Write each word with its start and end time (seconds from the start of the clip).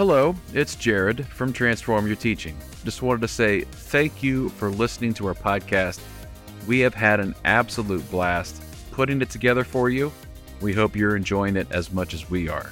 Hello, 0.00 0.34
it's 0.54 0.76
Jared 0.76 1.26
from 1.26 1.52
Transform 1.52 2.06
Your 2.06 2.16
Teaching. 2.16 2.56
Just 2.86 3.02
wanted 3.02 3.20
to 3.20 3.28
say 3.28 3.64
thank 3.64 4.22
you 4.22 4.48
for 4.48 4.70
listening 4.70 5.12
to 5.12 5.26
our 5.26 5.34
podcast. 5.34 6.00
We 6.66 6.78
have 6.78 6.94
had 6.94 7.20
an 7.20 7.34
absolute 7.44 8.10
blast 8.10 8.62
putting 8.92 9.20
it 9.20 9.28
together 9.28 9.62
for 9.62 9.90
you. 9.90 10.10
We 10.62 10.72
hope 10.72 10.96
you're 10.96 11.16
enjoying 11.16 11.54
it 11.54 11.70
as 11.70 11.92
much 11.92 12.14
as 12.14 12.30
we 12.30 12.48
are. 12.48 12.70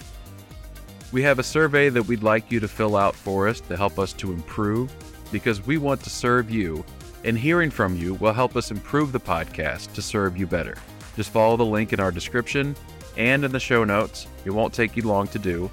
We 1.13 1.21
have 1.21 1.39
a 1.39 1.43
survey 1.43 1.91
that 1.91 2.05
we'd 2.05 2.23
like 2.23 2.51
you 2.51 2.61
to 2.61 2.67
fill 2.67 2.97
out 2.97 3.15
for 3.15 3.47
us 3.47 3.61
to 3.61 3.77
help 3.77 3.99
us 3.99 4.15
to 4.15 4.33
improve 4.33 4.91
because 5.31 5.67
we 5.67 5.77
want 5.77 6.03
to 6.05 6.11
serve 6.11 6.51
you, 6.51 6.83
and 7.25 7.39
hearing 7.39 7.69
from 7.71 7.95
you 7.95 8.15
will 8.15 8.33
help 8.33 8.57
us 8.57 8.71
improve 8.71 9.13
the 9.13 9.21
podcast 9.21 9.93
to 9.93 10.01
serve 10.01 10.39
you 10.39 10.47
better. 10.47 10.79
Just 11.15 11.29
follow 11.29 11.59
the 11.59 11.67
link 11.67 11.93
in 11.93 12.01
our 12.01 12.11
description 12.11 12.75
and 13.19 13.45
in 13.45 13.53
the 13.53 13.61
show 13.61 13.85
notes. 13.85 14.27
It 14.47 14.51
won't 14.51 14.73
take 14.73 14.97
you 14.97 15.03
long 15.03 15.29
to 15.29 15.39
do 15.39 15.71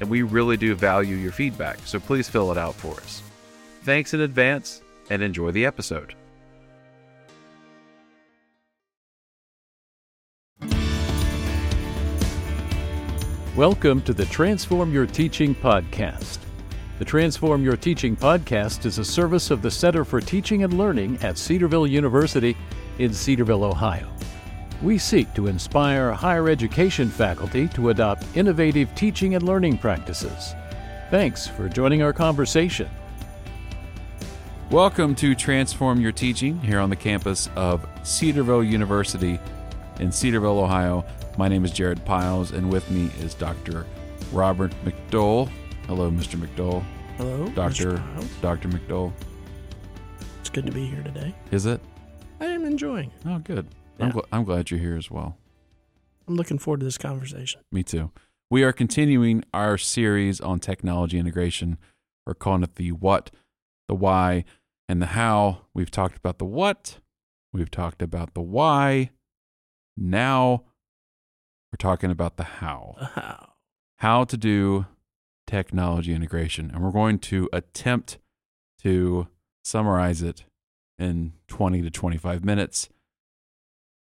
and 0.00 0.10
we 0.10 0.22
really 0.22 0.56
do 0.56 0.74
value 0.74 1.16
your 1.16 1.32
feedback, 1.32 1.78
so 1.84 1.98
please 1.98 2.28
fill 2.28 2.52
it 2.52 2.58
out 2.58 2.74
for 2.74 2.94
us. 2.94 3.22
Thanks 3.82 4.14
in 4.14 4.20
advance, 4.20 4.82
and 5.10 5.22
enjoy 5.22 5.50
the 5.52 5.64
episode. 5.64 6.14
Welcome 13.56 14.02
to 14.02 14.12
the 14.12 14.26
Transform 14.26 14.92
Your 14.92 15.06
Teaching 15.06 15.54
podcast. 15.54 16.40
The 16.98 17.04
Transform 17.06 17.64
Your 17.64 17.76
Teaching 17.76 18.14
podcast 18.14 18.84
is 18.84 18.98
a 18.98 19.04
service 19.04 19.50
of 19.50 19.62
the 19.62 19.70
Center 19.70 20.04
for 20.04 20.20
Teaching 20.20 20.62
and 20.62 20.76
Learning 20.76 21.18
at 21.22 21.38
Cedarville 21.38 21.86
University 21.86 22.54
in 22.98 23.14
Cedarville, 23.14 23.64
Ohio. 23.64 24.10
We 24.82 24.98
seek 24.98 25.32
to 25.34 25.46
inspire 25.46 26.12
higher 26.12 26.50
education 26.50 27.08
faculty 27.08 27.66
to 27.68 27.88
adopt 27.88 28.26
innovative 28.36 28.94
teaching 28.94 29.34
and 29.34 29.42
learning 29.42 29.78
practices. 29.78 30.54
Thanks 31.10 31.46
for 31.46 31.66
joining 31.66 32.02
our 32.02 32.12
conversation. 32.12 32.90
Welcome 34.70 35.14
to 35.14 35.34
Transform 35.34 35.98
Your 35.98 36.12
Teaching 36.12 36.60
here 36.60 36.78
on 36.78 36.90
the 36.90 36.96
campus 36.96 37.48
of 37.56 37.86
Cedarville 38.02 38.62
University 38.62 39.40
in 39.98 40.12
Cedarville, 40.12 40.58
Ohio. 40.58 41.06
My 41.38 41.48
name 41.48 41.64
is 41.64 41.70
Jared 41.70 42.04
Piles, 42.04 42.50
and 42.50 42.70
with 42.70 42.90
me 42.90 43.08
is 43.20 43.32
Dr. 43.32 43.86
Robert 44.30 44.72
McDole. 44.84 45.48
Hello, 45.86 46.10
Mr. 46.10 46.36
McDole. 46.38 46.84
Hello, 47.16 47.48
Dr. 47.50 47.92
Mr. 47.92 48.42
Dr. 48.42 48.68
McDole. 48.68 49.10
It's 50.40 50.50
good 50.50 50.66
to 50.66 50.72
be 50.72 50.86
here 50.86 51.02
today. 51.02 51.34
Is 51.50 51.64
it? 51.64 51.80
I 52.40 52.46
am 52.46 52.66
enjoying. 52.66 53.08
it. 53.08 53.26
Oh, 53.26 53.38
good. 53.38 53.66
I'm, 53.98 54.08
Yeah. 54.08 54.12
gl- 54.12 54.26
I'm 54.32 54.44
glad 54.44 54.70
you're 54.70 54.80
here 54.80 54.96
as 54.96 55.10
well. 55.10 55.36
I'm 56.28 56.34
looking 56.36 56.58
forward 56.58 56.80
to 56.80 56.84
this 56.84 56.98
conversation. 56.98 57.60
Me 57.70 57.82
too. 57.82 58.10
We 58.50 58.62
are 58.64 58.72
continuing 58.72 59.42
our 59.54 59.78
series 59.78 60.40
on 60.40 60.60
technology 60.60 61.18
integration. 61.18 61.78
We're 62.26 62.34
calling 62.34 62.62
it 62.62 62.74
the 62.76 62.92
what, 62.92 63.30
the 63.88 63.94
why, 63.94 64.44
and 64.88 65.00
the 65.02 65.06
how. 65.06 65.62
We've 65.74 65.90
talked 65.90 66.16
about 66.16 66.38
the 66.38 66.44
what, 66.44 66.98
we've 67.52 67.70
talked 67.70 68.02
about 68.02 68.34
the 68.34 68.40
why. 68.42 69.10
Now 69.96 70.64
we're 71.72 71.76
talking 71.78 72.10
about 72.10 72.36
the 72.36 72.44
how. 72.44 72.96
How? 73.14 73.52
How 74.00 74.24
to 74.24 74.36
do 74.36 74.86
technology 75.46 76.12
integration. 76.12 76.70
And 76.72 76.82
we're 76.84 76.90
going 76.92 77.18
to 77.20 77.48
attempt 77.52 78.18
to 78.82 79.28
summarize 79.64 80.22
it 80.22 80.44
in 80.98 81.32
20 81.48 81.82
to 81.82 81.90
25 81.90 82.44
minutes. 82.44 82.88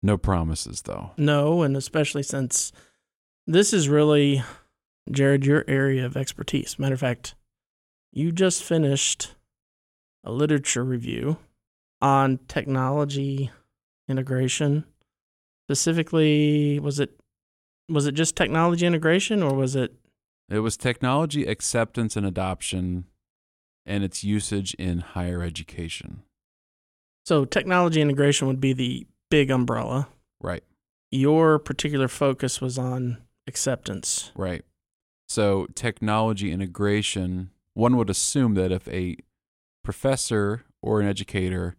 No 0.03 0.19
promises, 0.19 0.83
though. 0.83 1.12
No, 1.17 1.62
and 1.62 1.77
especially 1.77 2.22
since 2.22 2.72
this 3.47 3.72
is 3.72 3.89
really, 3.89 4.42
Jared, 5.11 5.44
your 5.47 5.64
area 5.69 6.05
of 6.05 6.17
expertise. 6.17 6.78
Matter 6.78 6.94
of 6.94 7.00
fact, 7.00 7.34
you 8.12 8.33
just 8.33 8.62
finished 8.62 9.34
a 10.25 10.33
literature 10.33 10.84
review 10.84 11.36
on 12.00 12.39
technology 12.48 13.50
integration. 14.09 14.84
Specifically, 15.66 16.78
was 16.81 16.99
it 17.00 17.19
was 17.88 18.06
it 18.06 18.12
just 18.12 18.37
technology 18.37 18.87
integration 18.87 19.43
or 19.43 19.55
was 19.55 19.76
it 19.76 19.94
It 20.49 20.60
was 20.60 20.76
technology 20.76 21.44
acceptance 21.47 22.16
and 22.16 22.26
adoption 22.26 23.05
and 23.87 24.03
its 24.05 24.22
usage 24.25 24.75
in 24.75 24.99
higher 25.00 25.43
education. 25.43 26.22
so 27.25 27.44
technology 27.44 28.00
integration 28.00 28.47
would 28.49 28.60
be 28.60 28.72
the 28.72 29.06
big 29.32 29.50
umbrella. 29.50 30.09
Right, 30.43 30.62
Your 31.10 31.59
particular 31.59 32.06
focus 32.06 32.60
was 32.60 32.76
on 32.78 33.16
acceptance. 33.47 34.31
right. 34.37 34.62
So, 35.26 35.66
technology 35.75 36.53
integration, 36.53 37.50
one 37.72 37.97
would 37.97 38.10
assume 38.10 38.53
that 38.54 38.70
if 38.70 38.87
a 38.88 39.16
professor 39.82 40.65
or 40.82 41.00
an 41.00 41.09
educator 41.09 41.76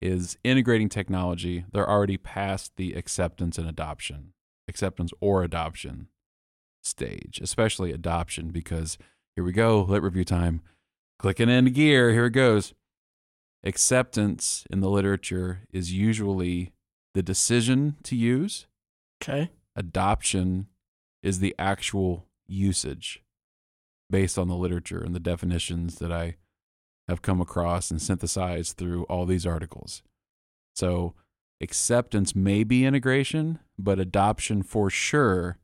is 0.00 0.38
integrating 0.42 0.88
technology, 0.88 1.66
they're 1.70 1.88
already 1.88 2.16
past 2.16 2.72
the 2.76 2.94
acceptance 2.94 3.58
and 3.58 3.68
adoption, 3.68 4.32
acceptance 4.66 5.12
or 5.20 5.42
adoption 5.42 6.08
stage, 6.82 7.38
especially 7.42 7.92
adoption, 7.92 8.48
because 8.48 8.96
here 9.34 9.44
we 9.44 9.52
go, 9.52 9.82
lit 9.82 10.02
review 10.02 10.24
time. 10.24 10.62
Clicking 11.18 11.50
into 11.50 11.70
gear, 11.70 12.12
here 12.12 12.26
it 12.26 12.30
goes. 12.30 12.72
Acceptance 13.62 14.64
in 14.70 14.80
the 14.80 14.88
literature 14.88 15.60
is 15.70 15.92
usually 15.92 16.72
the 17.16 17.22
decision 17.22 17.96
to 18.02 18.14
use, 18.14 18.66
Okay. 19.22 19.50
adoption 19.74 20.66
is 21.22 21.38
the 21.38 21.54
actual 21.58 22.26
usage 22.46 23.22
based 24.10 24.36
on 24.38 24.48
the 24.48 24.54
literature 24.54 25.02
and 25.02 25.14
the 25.14 25.18
definitions 25.20 25.96
that 25.96 26.12
I 26.12 26.36
have 27.08 27.22
come 27.22 27.40
across 27.40 27.90
and 27.90 28.02
synthesized 28.02 28.76
through 28.76 29.04
all 29.04 29.24
these 29.24 29.46
articles. 29.46 30.02
So, 30.74 31.14
acceptance 31.58 32.36
may 32.36 32.64
be 32.64 32.84
integration, 32.84 33.60
but 33.78 33.98
adoption 33.98 34.62
for 34.62 34.90
sure 34.90 35.56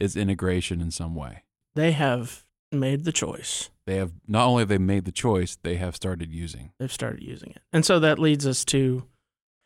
is 0.00 0.16
integration 0.16 0.80
in 0.80 0.90
some 0.90 1.14
way. 1.14 1.44
They 1.76 1.92
have 1.92 2.44
made 2.72 3.04
the 3.04 3.12
choice. 3.12 3.70
They 3.86 3.96
have 3.98 4.14
not 4.26 4.46
only 4.48 4.62
have 4.62 4.68
they 4.68 4.78
made 4.78 5.04
the 5.04 5.12
choice, 5.12 5.56
they 5.62 5.76
have 5.76 5.94
started 5.94 6.32
using. 6.32 6.72
They've 6.80 6.92
started 6.92 7.22
using 7.22 7.50
it. 7.52 7.62
And 7.72 7.86
so 7.86 8.00
that 8.00 8.18
leads 8.18 8.48
us 8.48 8.64
to 8.66 9.06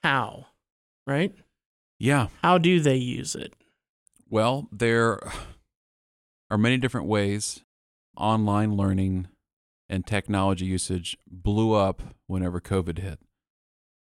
how, 0.02 0.48
right? 1.06 1.34
Yeah. 1.98 2.28
How 2.42 2.58
do 2.58 2.80
they 2.80 2.96
use 2.96 3.34
it? 3.34 3.54
Well, 4.28 4.68
there 4.72 5.18
are 6.50 6.58
many 6.58 6.76
different 6.78 7.06
ways 7.06 7.62
online 8.16 8.76
learning 8.76 9.28
and 9.88 10.06
technology 10.06 10.66
usage 10.66 11.16
blew 11.30 11.72
up 11.74 12.02
whenever 12.26 12.60
COVID 12.60 12.98
hit. 12.98 13.18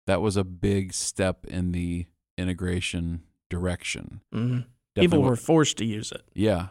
That 0.06 0.20
was 0.20 0.36
a 0.36 0.44
big 0.44 0.92
step 0.92 1.44
in 1.46 1.72
the 1.72 2.06
integration 2.36 3.22
direction. 3.50 4.20
Mhm. 4.34 4.66
People 4.96 5.22
were 5.22 5.36
forced 5.36 5.76
to 5.78 5.84
use 5.84 6.12
it. 6.12 6.22
yeah. 6.34 6.68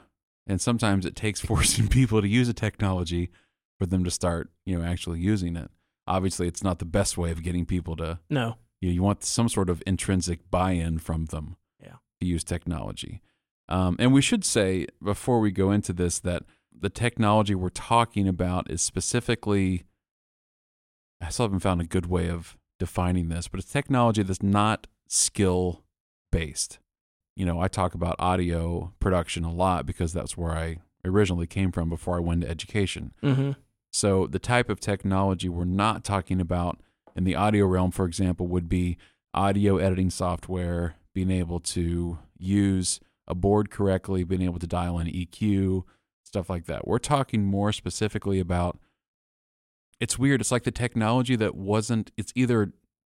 And 0.49 0.61
sometimes 0.61 1.05
it 1.05 1.15
takes 1.15 1.41
forcing 1.45 1.87
people 1.89 2.21
to 2.21 2.27
use 2.27 2.47
a 2.47 2.53
technology 2.53 3.31
for 3.79 3.85
them 3.85 4.03
to 4.05 4.11
start, 4.11 4.49
you 4.65 4.77
know, 4.79 4.85
actually 4.85 5.19
using 5.19 5.55
it. 5.57 5.69
Obviously, 6.07 6.47
it's 6.47 6.63
not 6.63 6.79
the 6.79 6.85
best 6.85 7.17
way 7.17 7.31
of 7.31 7.43
getting 7.43 7.65
people 7.65 7.95
to 7.97 8.19
No. 8.29 8.55
You, 8.81 8.89
you 8.91 9.03
want 9.03 9.23
some 9.23 9.49
sort 9.49 9.69
of 9.69 9.81
intrinsic 9.87 10.49
buy-in 10.51 10.99
from 10.99 11.25
them 11.25 11.57
Yeah. 11.81 11.95
to 12.21 12.27
use 12.27 12.43
technology. 12.43 13.21
Um, 13.69 13.95
and 13.99 14.13
we 14.13 14.21
should 14.21 14.45
say 14.45 14.87
before 15.03 15.39
we 15.39 15.51
go 15.51 15.71
into 15.71 15.91
this 15.93 16.19
that 16.19 16.43
the 16.79 16.89
technology 16.89 17.55
we're 17.55 17.69
talking 17.69 18.27
about 18.27 18.69
is 18.69 18.81
specifically 18.81 19.83
i 21.19 21.29
still 21.29 21.45
haven't 21.45 21.59
found 21.61 21.81
a 21.81 21.85
good 21.85 22.05
way 22.05 22.29
of 22.29 22.55
defining 22.79 23.29
this 23.29 23.47
but 23.47 23.59
it's 23.59 23.71
technology 23.71 24.21
that's 24.23 24.43
not 24.43 24.85
skill 25.07 25.83
based 26.31 26.77
you 27.35 27.45
know 27.45 27.59
i 27.59 27.67
talk 27.67 27.93
about 27.95 28.15
audio 28.19 28.93
production 28.99 29.43
a 29.43 29.51
lot 29.51 29.85
because 29.85 30.13
that's 30.13 30.37
where 30.37 30.51
i 30.51 30.77
originally 31.03 31.47
came 31.47 31.71
from 31.71 31.89
before 31.89 32.17
i 32.17 32.19
went 32.19 32.41
to 32.41 32.49
education. 32.49 33.13
Hmm 33.21 33.51
so 33.91 34.27
the 34.27 34.37
type 34.39 34.69
of 34.69 34.79
technology 34.79 35.49
we're 35.49 35.63
not 35.65 36.03
talking 36.03 36.39
about 36.39 36.79
in 37.17 37.23
the 37.23 37.35
audio 37.35 37.65
realm, 37.65 37.91
for 37.91 38.05
example, 38.05 38.47
would 38.47 38.69
be 38.69 38.97
audio 39.33 39.77
editing 39.77 40.11
software, 40.11 40.95
being 41.15 41.31
able 41.31 41.59
to 41.59 42.19
use 42.37 42.99
a 43.27 43.33
board 43.33 43.71
correctly, 43.71 44.23
being 44.23 44.43
able 44.43 44.59
to 44.59 44.67
dial 44.67 44.99
in 44.99 45.07
EQ, 45.07 45.83
stuff 46.23 46.49
like 46.49 46.65
that. 46.65 46.87
We're 46.87 46.99
talking 46.99 47.43
more 47.43 47.73
specifically 47.73 48.39
about 48.39 48.79
it's 49.99 50.19
weird. 50.19 50.41
It's 50.41 50.51
like 50.51 50.63
the 50.63 50.71
technology 50.71 51.35
that 51.35 51.55
wasn't 51.55 52.11
it's 52.15 52.31
either 52.35 52.71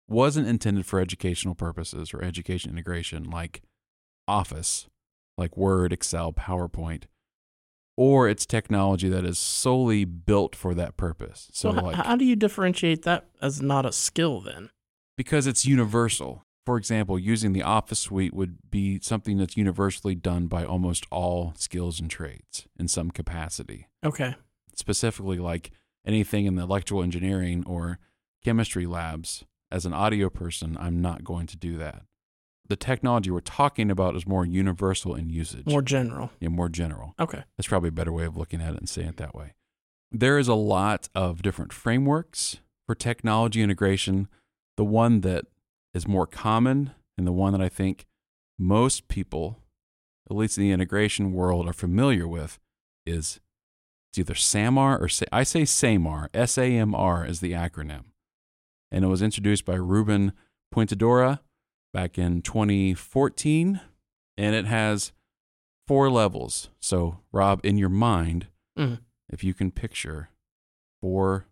wasn't 0.09 0.47
intended 0.47 0.87
for 0.87 1.01
educational 1.01 1.57
purposes 1.57 2.15
or 2.15 2.23
education 2.23 2.71
integration 2.71 3.25
like 3.25 3.63
Office, 4.29 4.87
like 5.37 5.57
Word, 5.57 5.93
Excel, 5.93 6.33
PowerPoint, 6.33 7.05
or 7.99 8.29
it's 8.29 8.47
technology 8.47 9.09
that 9.09 9.25
is 9.25 9.41
solely 9.41 10.05
built 10.05 10.55
for 10.55 10.73
that 10.73 10.97
purpose. 10.97 11.49
So, 11.53 11.75
h- 11.77 11.83
like, 11.83 11.97
how 11.97 12.15
do 12.15 12.25
you 12.25 12.37
differentiate 12.37 13.03
that 13.03 13.27
as 13.43 13.61
not 13.61 13.85
a 13.85 13.91
skill 13.93 14.41
then? 14.41 14.71
because 15.17 15.49
it's 15.49 15.67
universal. 15.67 16.45
For 16.65 16.77
example, 16.77 17.19
using 17.19 17.53
the 17.55 17.63
Office 17.63 17.99
suite 17.99 18.33
would 18.33 18.59
be 18.71 19.01
something 19.03 19.37
that's 19.37 19.57
universally 19.57 20.15
done 20.15 20.47
by 20.47 20.65
almost 20.65 21.07
all 21.11 21.55
skills 21.57 21.99
and 21.99 22.09
trades 22.09 22.69
in 22.79 22.87
some 22.87 23.11
capacity. 23.11 23.89
Okay. 24.05 24.37
specifically 24.77 25.39
like 25.39 25.73
anything 26.07 26.47
in 26.47 26.55
the 26.55 26.63
electrical 26.63 27.03
engineering 27.03 27.65
or 27.67 27.99
chemistry 28.45 28.87
labs, 28.87 29.45
as 29.73 29.85
an 29.85 29.93
audio 29.93 30.31
person, 30.31 30.77
I'm 30.79 31.01
not 31.03 31.25
going 31.25 31.49
to 31.49 31.57
do 31.57 31.77
that. 31.79 32.03
The 32.69 32.77
technology 32.77 33.31
we're 33.31 33.41
talking 33.41 33.91
about 33.91 34.15
is 34.15 34.27
more 34.27 34.45
universal 34.45 35.15
in 35.15 35.31
usage, 35.31 35.67
More 35.67 35.81
general. 35.83 36.31
yeah, 36.39 36.49
more 36.49 36.69
general. 36.69 37.15
Okay. 37.19 37.45
That's 37.57 37.67
probably 37.69 37.89
a 37.89 37.93
better 37.93 38.13
way 38.13 38.25
of 38.25 38.37
looking 38.37 38.61
at 38.61 38.75
it 38.75 38.79
and 38.79 38.89
saying 38.89 39.09
it 39.09 39.17
that 39.17 39.35
way. 39.35 39.55
There 40.13 40.39
is 40.39 40.49
a 40.49 40.55
lot 40.55 41.09
of 41.15 41.41
different 41.43 41.73
frameworks 41.73 42.59
for 42.87 42.95
technology 42.95 43.63
integration. 43.63 44.29
The 44.77 44.85
one 44.85 45.23
that 45.23 45.47
is 45.95 46.07
more 46.07 46.27
common 46.27 46.93
and 47.17 47.27
the 47.27 47.33
one 47.33 47.53
that 47.53 47.63
I 47.63 47.69
think 47.71 48.07
most 48.59 49.09
people, 49.09 49.59
at 50.31 50.37
least 50.37 50.59
in 50.59 50.65
the 50.65 50.71
integration 50.73 51.33
world, 51.33 51.67
are 51.69 51.73
familiar 51.73 52.29
with 52.29 52.59
is 53.07 53.41
it's 54.11 54.19
either 54.19 54.35
SAMR 54.35 55.01
or 55.01 55.09
Sa- 55.09 55.27
I 55.33 55.43
say 55.43 55.63
SAMR. 55.63 56.29
S 56.35 56.59
A 56.59 56.65
M 56.77 56.95
R 56.95 57.25
is 57.25 57.41
the 57.41 57.53
acronym. 57.53 58.05
And 58.91 59.05
it 59.05 59.09
was 59.09 59.23
introduced 59.23 59.65
by 59.65 59.75
Ruben 59.75 60.33
Puentedura 60.75 61.41
back 61.93 62.19
in 62.19 62.43
2014. 62.43 63.81
And 64.37 64.55
it 64.55 64.67
has 64.67 65.13
four 65.87 66.11
levels. 66.11 66.71
So, 66.81 67.21
Rob, 67.33 67.61
in 67.65 67.77
your 67.79 67.89
mind, 67.89 68.47
Mhm. 68.79 69.01
if 69.29 69.43
you 69.43 69.53
can 69.55 69.71
picture 69.71 70.31
four 71.01 71.47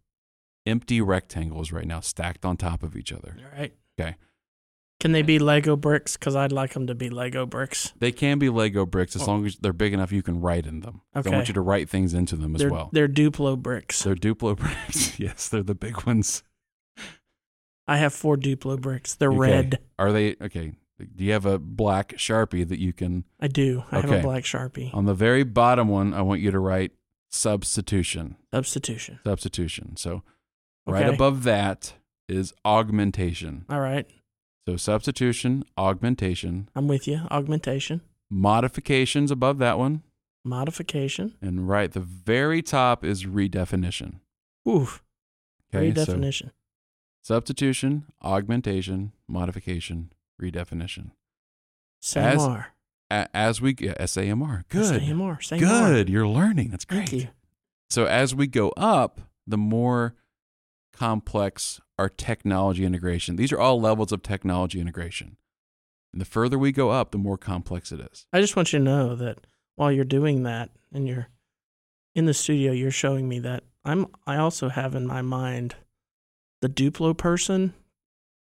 empty 0.67 1.01
rectangles 1.01 1.73
right 1.73 1.87
now 1.87 2.01
stacked 2.01 2.45
on 2.45 2.57
top 2.57 2.83
of 2.83 2.97
each 2.97 3.13
other, 3.13 3.37
All 3.39 3.59
right. 3.59 3.75
Okay. 3.99 4.17
Can 4.99 5.13
they 5.13 5.23
be 5.23 5.39
Lego 5.39 5.77
bricks? 5.77 6.17
Because 6.17 6.35
I'd 6.35 6.53
like 6.53 6.73
them 6.73 6.87
to 6.87 6.95
be 6.95 7.11
Lego 7.11 7.45
bricks. 7.45 7.93
they 7.99 8.13
can 8.13 8.39
be 8.39 8.49
Lego 8.49 8.87
bricks 8.87 9.15
as 9.15 9.23
Oh. 9.23 9.27
long 9.27 9.47
as 9.47 9.57
they're 9.57 9.73
big 9.73 9.93
enough 9.93 10.11
you 10.13 10.23
can 10.23 10.41
write 10.41 10.67
in 10.67 10.81
them. 10.81 11.03
So 11.23 11.31
I 11.31 11.35
want 11.37 11.49
you 11.49 11.55
to 11.55 11.61
write 11.61 11.89
things 11.91 12.15
into 12.15 12.35
them 12.37 12.55
as 12.55 12.61
they're, 12.61 12.71
well. 12.71 12.89
They're 12.93 13.09
Duplo 13.09 13.61
bricks. 13.61 14.03
They're 14.03 14.15
Duplo 14.15 14.57
bricks. 14.59 15.19
yes, 15.21 15.49
they're 15.49 15.63
the 15.63 15.75
big 15.75 16.05
ones. 16.07 16.43
I 17.89 17.99
have 17.99 18.13
four 18.13 18.37
Duplo 18.37 18.81
bricks. 18.81 19.15
They're 19.15 19.31
Okay. 19.31 19.39
red. 19.39 19.79
Are 19.99 20.13
they 20.13 20.37
okay? 20.43 20.73
Do 20.99 21.25
you 21.25 21.33
have 21.33 21.45
a 21.47 21.59
black 21.59 22.15
Sharpie 22.17 22.67
that 22.67 22.79
you 22.79 22.93
can 22.93 23.25
I 23.39 23.49
do. 23.49 23.85
I 23.93 24.01
have 24.01 24.11
a 24.11 24.23
black 24.23 24.45
Sharpie. 24.45 24.93
on 24.95 25.05
the 25.05 25.15
very 25.15 25.43
bottom 25.45 25.89
one, 25.89 26.15
I 26.15 26.23
want 26.23 26.41
you 26.41 26.51
to 26.51 26.59
write 26.59 26.93
substitution. 27.31 28.37
Substitution. 28.53 29.19
Substitution. 29.25 29.97
So 29.97 30.23
right 30.87 31.09
above 31.13 31.43
that 31.45 31.95
is 32.29 32.53
augmentation. 32.65 33.65
All 33.71 33.81
right. 33.81 34.07
So 34.69 34.77
substitution, 34.77 35.65
augmentation, 35.79 36.69
I'm 36.75 36.89
with 36.89 37.07
you. 37.07 37.21
Augmentation. 37.31 38.01
modifications 38.29 39.31
above 39.31 39.59
that 39.59 39.79
one, 39.79 40.03
Modification. 40.45 41.35
and 41.41 41.69
right 41.69 41.85
at 41.85 41.93
the 41.93 42.01
very 42.01 42.63
top 42.63 43.05
is 43.05 43.25
redefinition. 43.25 44.21
Oof. 44.69 45.05
Okay, 45.75 45.95
so 45.95 46.05
Redefinition. 46.17 46.51
Substitution, 47.27 48.05
augmentation, 48.23 49.11
modification, 49.27 50.13
redefinition. 50.41 51.11
Same 52.01 52.39
as- 52.39 53.27
as 53.35 53.61
we 53.61 53.75
yeah, 53.81 53.95
SAMR, 53.99 54.63
good, 54.69 55.01
Same 55.01 55.21
R. 55.21 55.41
Same 55.41 55.59
good. 55.59 56.09
You're 56.09 56.29
learning. 56.29 56.71
That's 56.71 56.85
great. 56.85 57.09
Thank 57.09 57.13
you. 57.13 57.29
So 57.91 58.05
as 58.07 58.33
we 58.35 58.47
go 58.47 58.69
up, 58.77 59.21
the 59.47 59.57
more 59.59 60.15
complex 60.93 61.81
our 61.99 62.09
technology 62.09 62.85
integration. 62.85 63.35
These 63.37 63.53
are 63.53 63.59
all 63.59 63.81
levels 63.81 64.13
of 64.13 64.23
technology 64.23 64.81
integration. 64.81 65.37
And 66.13 66.21
the 66.21 66.25
further 66.27 66.59
we 66.59 66.71
go 66.73 66.91
up, 66.91 67.11
the 67.11 67.19
more 67.19 67.39
complex 67.39 67.91
it 67.91 68.01
is. 68.01 68.27
I 68.33 68.41
just 68.41 68.55
want 68.57 68.73
you 68.73 68.79
to 68.79 68.85
know 68.85 69.17
that 69.17 69.47
while 69.75 69.91
you're 69.91 70.05
doing 70.05 70.43
that 70.45 70.71
and 70.93 71.07
you're 71.09 71.29
in 72.15 72.27
the 72.27 72.35
studio, 72.35 72.73
you're 72.73 72.91
showing 72.91 73.29
me 73.29 73.41
that 73.41 73.65
I'm. 73.85 74.07
I 74.27 74.37
also 74.37 74.69
have 74.69 74.95
in 74.95 75.07
my 75.07 75.23
mind 75.23 75.75
the 76.67 76.91
Duplo 76.91 77.17
person 77.17 77.75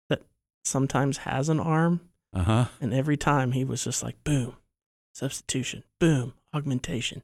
that 0.10 0.22
sometimes 0.64 1.18
has 1.20 1.50
an 1.50 1.60
arm, 1.60 2.02
Uh 2.34 2.44
huh. 2.44 2.66
and 2.80 2.94
every 2.94 3.18
time 3.18 3.52
he 3.52 3.64
was 3.66 3.84
just 3.84 4.02
like 4.04 4.22
boom, 4.24 4.56
substitution, 5.14 5.84
boom, 6.00 6.34
augmentation, 6.54 7.24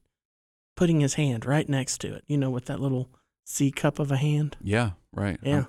putting 0.75 0.99
his 0.99 1.13
hand 1.15 1.45
right 1.45 1.67
next 1.69 1.99
to 2.01 2.13
it. 2.13 2.23
You 2.27 2.37
know, 2.37 2.49
with 2.49 2.65
that 2.65 2.79
little 2.79 3.09
C 3.45 3.71
cup 3.71 3.99
of 3.99 4.11
a 4.11 4.17
hand. 4.17 4.57
Yeah. 4.61 4.91
Right. 5.13 5.39
Yeah, 5.41 5.57
I'm, 5.57 5.67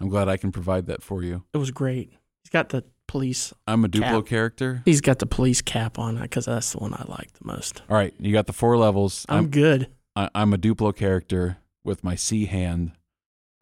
I'm 0.00 0.08
glad 0.08 0.28
I 0.28 0.36
can 0.36 0.52
provide 0.52 0.86
that 0.86 1.02
for 1.02 1.22
you. 1.22 1.44
it 1.52 1.58
was 1.58 1.70
great. 1.70 2.12
He's 2.44 2.50
got 2.50 2.68
the 2.68 2.84
police. 3.08 3.52
I'm 3.66 3.84
a 3.84 3.88
Duplo 3.88 4.20
Cap. 4.22 4.26
character. 4.26 4.82
He's 4.84 5.00
got 5.00 5.18
the 5.18 5.26
police 5.26 5.60
cap 5.62 5.98
on 5.98 6.18
because 6.20 6.44
that's 6.44 6.70
the 6.72 6.78
one 6.78 6.92
I 6.94 7.04
like 7.08 7.32
the 7.32 7.44
most. 7.46 7.82
All 7.90 7.96
right. 7.96 8.14
You 8.20 8.32
got 8.32 8.46
the 8.46 8.52
four 8.52 8.76
levels. 8.76 9.24
I'm, 9.28 9.38
I'm 9.38 9.48
good. 9.50 9.88
I, 10.14 10.28
I'm 10.34 10.52
a 10.52 10.58
Duplo 10.58 10.94
character 10.94 11.56
with 11.82 12.04
my 12.04 12.14
C 12.14 12.44
hand. 12.46 12.92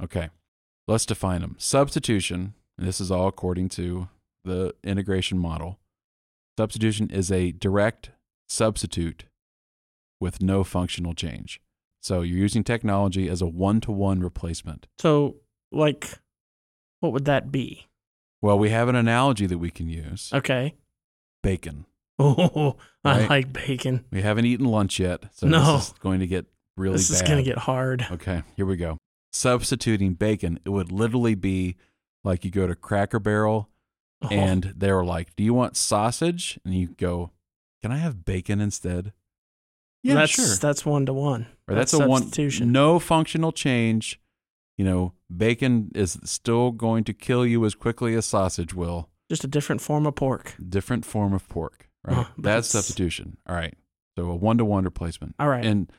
Okay, 0.03 0.29
let's 0.87 1.07
define 1.07 1.41
them. 1.41 1.57
Substitution, 1.59 2.55
and 2.79 2.87
this 2.87 3.01
is 3.01 3.11
all 3.11 3.29
according 3.29 3.69
to 3.71 4.09
the 4.45 4.75
integration 4.85 5.39
model. 5.39 5.79
Substitution 6.59 7.11
is 7.11 7.33
a 7.33 7.53
direct 7.53 8.11
substitute 8.49 9.25
with 10.21 10.41
no 10.43 10.63
functional 10.65 11.15
change. 11.15 11.61
So 12.01 12.21
you're 12.21 12.39
using 12.39 12.63
technology 12.65 13.29
as 13.29 13.41
a 13.41 13.47
one 13.47 13.81
to 13.83 13.91
one 13.93 14.21
replacement. 14.21 14.87
So, 15.01 15.37
like, 15.73 16.19
what 17.01 17.13
would 17.13 17.25
that 17.25 17.51
be? 17.51 17.87
Well, 18.43 18.59
we 18.59 18.69
have 18.71 18.89
an 18.89 18.95
analogy 18.95 19.47
that 19.47 19.59
we 19.59 19.71
can 19.71 19.89
use 19.89 20.31
Okay. 20.33 20.75
bacon. 21.43 21.87
Oh, 22.19 22.77
I 23.05 23.21
Right. 23.23 23.31
like 23.31 23.53
bacon. 23.53 24.05
We 24.13 24.23
haven't 24.23 24.45
eaten 24.45 24.67
lunch 24.67 25.01
yet, 25.01 25.25
so 25.35 25.49
No. 25.49 25.79
this 25.79 25.89
is 25.89 25.93
going 25.95 26.21
to 26.21 26.29
get 26.29 26.47
really 26.77 26.99
this 26.99 27.11
is 27.11 27.23
going 27.23 27.39
to 27.39 27.43
get 27.43 27.59
hard. 27.59 28.07
Okay, 28.13 28.43
here 28.55 28.67
we 28.67 28.77
go. 28.77 28.99
Substituting 29.35 30.15
bacon, 30.15 30.61
it 30.65 30.69
would 30.69 30.93
literally 30.93 31.35
be 31.35 31.77
like 32.23 32.45
you 32.45 32.51
go 32.51 32.67
to 32.67 32.75
Cracker 32.75 33.19
Barrel 33.19 33.69
Oh, 34.23 34.29
and 34.31 34.73
they're 34.77 35.05
like, 35.05 35.35
"Do 35.37 35.45
you 35.45 35.53
want 35.53 35.77
sausage?" 35.77 36.59
And 36.65 36.75
you 36.75 36.89
go, 36.89 37.31
"Can 37.83 37.93
I 37.93 37.97
have 37.99 38.25
bacon 38.25 38.61
instead?" 38.61 39.13
Yeah, 40.03 40.15
that's, 40.15 40.33
sure. 40.33 40.57
That's 40.57 40.85
one 40.85 41.07
to 41.07 41.13
one. 41.13 41.47
Or 41.67 41.75
that's, 41.75 41.93
a 41.95 42.07
one 42.07 42.23
substitution. 42.23 42.73
no 42.73 42.99
functional 42.99 43.53
change. 43.53 44.21
You 44.77 44.85
know, 44.85 45.15
bacon 45.35 45.91
is 45.95 46.19
still 46.25 46.73
going 46.73 47.05
to 47.05 47.13
kill 47.13 47.47
you 47.47 47.65
as 47.65 47.75
quickly 47.75 48.15
as 48.15 48.27
sausage 48.27 48.75
will. 48.75 49.09
Just 49.31 49.45
a 49.45 49.47
different 49.47 49.81
form 49.81 50.07
of 50.07 50.15
pork. 50.15 50.55
Different 50.67 51.05
form 51.05 51.33
of 51.33 51.49
pork, 51.49 51.89
right? 52.05 52.27
Oh, 52.27 52.29
that's 52.37 52.69
substitution. 52.69 53.39
All 53.49 53.57
right. 53.57 53.75
So 54.17 54.31
a 54.31 54.35
one 54.37 54.59
to 54.59 54.65
one 54.65 54.85
replacement. 54.85 55.35
All 55.39 55.49
right. 55.49 55.65
And 55.65 55.91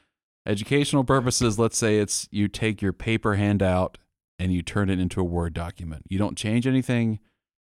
educational 0.46 1.04
purposes, 1.04 1.58
let's 1.60 1.78
say 1.78 1.98
it's 2.00 2.28
you 2.32 2.48
take 2.48 2.82
your 2.82 2.94
paper 2.94 3.36
handout 3.36 3.98
and 4.38 4.54
you 4.54 4.62
turn 4.62 4.90
it 4.90 5.00
into 5.00 5.22
a 5.22 5.24
Word 5.24 5.54
document. 5.54 6.04
You 6.10 6.18
don't 6.18 6.38
change 6.38 6.68
anything. 6.68 7.20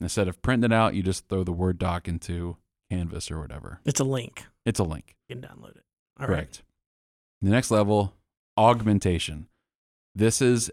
Instead 0.01 0.29
of 0.29 0.43
printing 0.43 0.71
it 0.71 0.75
out, 0.75 0.95
you 0.95 1.03
just 1.03 1.29
throw 1.29 1.45
the 1.45 1.53
Word 1.53 1.79
doc 1.79 2.09
into 2.09 2.57
Canvas 2.91 3.31
or 3.31 3.41
whatever. 3.41 3.81
it's 3.85 4.01
a 4.01 4.05
link. 4.05 4.47
It's 4.67 4.79
a 4.81 4.85
link. 4.85 5.15
You 5.29 5.37
can 5.37 5.45
download 5.45 5.77
it. 5.77 5.85
All 6.21 6.27
right. 6.27 6.37
Correct. 6.37 6.63
The 7.43 7.51
next 7.51 7.71
level, 7.71 8.15
augmentation. 8.57 9.49
This 10.15 10.41
is 10.41 10.71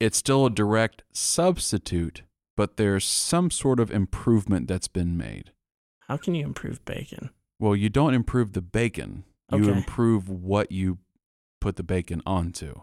it's 0.00 0.18
still 0.18 0.44
a 0.46 0.50
direct 0.50 1.02
substitute, 1.12 2.22
but 2.56 2.76
there's 2.76 3.04
some 3.04 3.50
sort 3.50 3.80
of 3.80 3.90
improvement 3.90 4.68
that's 4.68 4.88
been 4.88 5.16
made. 5.16 5.52
How 6.08 6.16
can 6.16 6.34
you 6.34 6.44
improve 6.44 6.84
bacon? 6.84 7.30
Well, 7.58 7.74
you 7.74 7.88
don't 7.88 8.12
improve 8.14 8.52
the 8.52 8.60
bacon. 8.60 9.24
You 9.52 9.64
Okay. 9.70 9.76
improve 9.78 10.28
what 10.28 10.70
you 10.72 10.98
put 11.66 11.74
the 11.74 11.82
bacon 11.82 12.22
onto, 12.24 12.74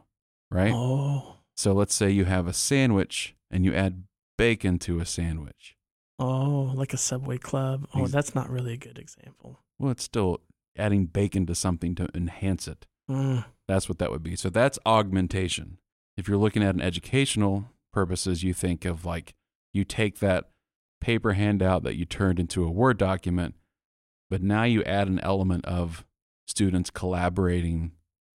right? 0.51 0.73
Oh, 0.75 1.37
So 1.55 1.71
let's 1.71 1.95
say 1.95 2.09
you 2.11 2.25
have 2.25 2.47
a 2.47 2.53
sandwich 2.53 3.33
and 3.49 3.63
you 3.63 3.73
add 3.73 4.03
bacon 4.37 4.77
to 4.79 4.99
a 4.99 5.05
sandwich. 5.05 5.77
oh, 6.19 6.73
like 6.75 6.93
a 6.93 6.97
Subway 6.97 7.37
Club. 7.37 7.87
Oh, 7.95 8.07
that's 8.07 8.35
not 8.35 8.49
really 8.49 8.73
a 8.73 8.77
good 8.77 8.99
example. 8.99 9.59
Well, 9.79 9.91
it's 9.91 10.03
still 10.03 10.41
adding 10.77 11.05
bacon 11.05 11.45
to 11.45 11.55
something 11.55 11.95
to 11.95 12.09
enhance 12.13 12.67
it. 12.67 12.85
Mm, 13.09 13.45
That's 13.69 13.87
what 13.87 13.99
that 13.99 14.11
would 14.11 14.21
be. 14.23 14.35
So 14.35 14.49
that's 14.49 14.77
augmentation. 14.85 15.77
If 16.17 16.27
you're 16.27 16.37
looking 16.37 16.61
at 16.63 16.75
an 16.75 16.81
educational 16.81 17.69
purposes, 17.93 18.43
you 18.43 18.53
think 18.53 18.83
of 18.83 19.05
like 19.05 19.33
you 19.73 19.85
take 19.85 20.19
that 20.19 20.49
paper 20.99 21.33
handout 21.33 21.83
that 21.83 21.95
you 21.95 22.03
turned 22.05 22.37
into 22.37 22.65
a 22.65 22.71
Word 22.71 22.97
document, 22.97 23.55
but 24.29 24.41
now 24.43 24.63
you 24.63 24.83
add 24.83 25.07
an 25.07 25.19
element 25.19 25.63
of 25.65 26.05
students 26.47 26.89
collaborating 26.89 27.91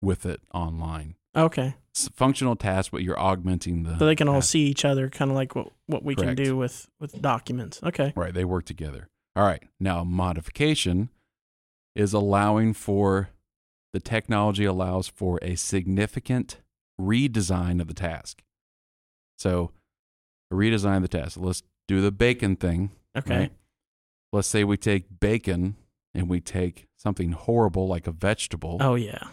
with 0.04 0.26
it 0.26 0.40
online. 0.52 1.14
okay. 1.36 1.74
It's 1.90 2.08
functional 2.08 2.56
task, 2.56 2.90
but 2.90 3.04
you're 3.04 3.18
augmenting 3.18 3.84
the 3.84 3.96
So 4.00 4.06
they 4.06 4.16
can 4.16 4.26
all 4.28 4.38
task. 4.40 4.50
see 4.50 4.62
each 4.66 4.84
other, 4.84 5.08
kind 5.08 5.30
of 5.30 5.36
like 5.36 5.54
what, 5.54 5.68
what 5.86 6.02
we 6.02 6.16
Correct. 6.16 6.36
can 6.36 6.44
do 6.44 6.56
with, 6.56 6.88
with 6.98 7.22
documents. 7.22 7.80
Okay. 7.84 8.12
Right, 8.16 8.34
they 8.34 8.44
work 8.44 8.64
together. 8.64 9.06
All 9.36 9.44
right. 9.44 9.62
Now, 9.78 10.02
modification 10.02 11.10
is 11.94 12.12
allowing 12.12 12.72
for 12.74 13.28
the 13.92 14.00
technology 14.00 14.64
allows 14.64 15.06
for 15.06 15.38
a 15.40 15.54
significant 15.54 16.60
redesign 17.00 17.80
of 17.80 17.86
the 17.86 17.94
task. 17.94 18.42
So, 19.38 19.70
redesign 20.52 21.02
the 21.02 21.06
task. 21.08 21.36
Let's 21.40 21.62
do 21.86 22.00
the 22.00 22.10
bacon 22.10 22.56
thing. 22.56 22.90
Okay. 23.16 23.36
right? 23.38 23.52
Let's 24.32 24.48
say 24.48 24.64
we 24.64 24.76
take 24.76 25.20
bacon 25.20 25.76
and 26.12 26.28
we 26.28 26.40
take 26.40 26.88
something 26.96 27.30
horrible 27.30 27.86
like 27.86 28.08
a 28.08 28.12
vegetable, 28.12 28.78
Oh, 28.80 28.96
yeah. 28.96 29.28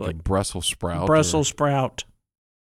Like, 0.00 0.10
a 0.10 0.14
Brussels 0.14 0.66
sprout, 0.66 1.06
Brussels 1.06 1.48
sprout. 1.48 2.04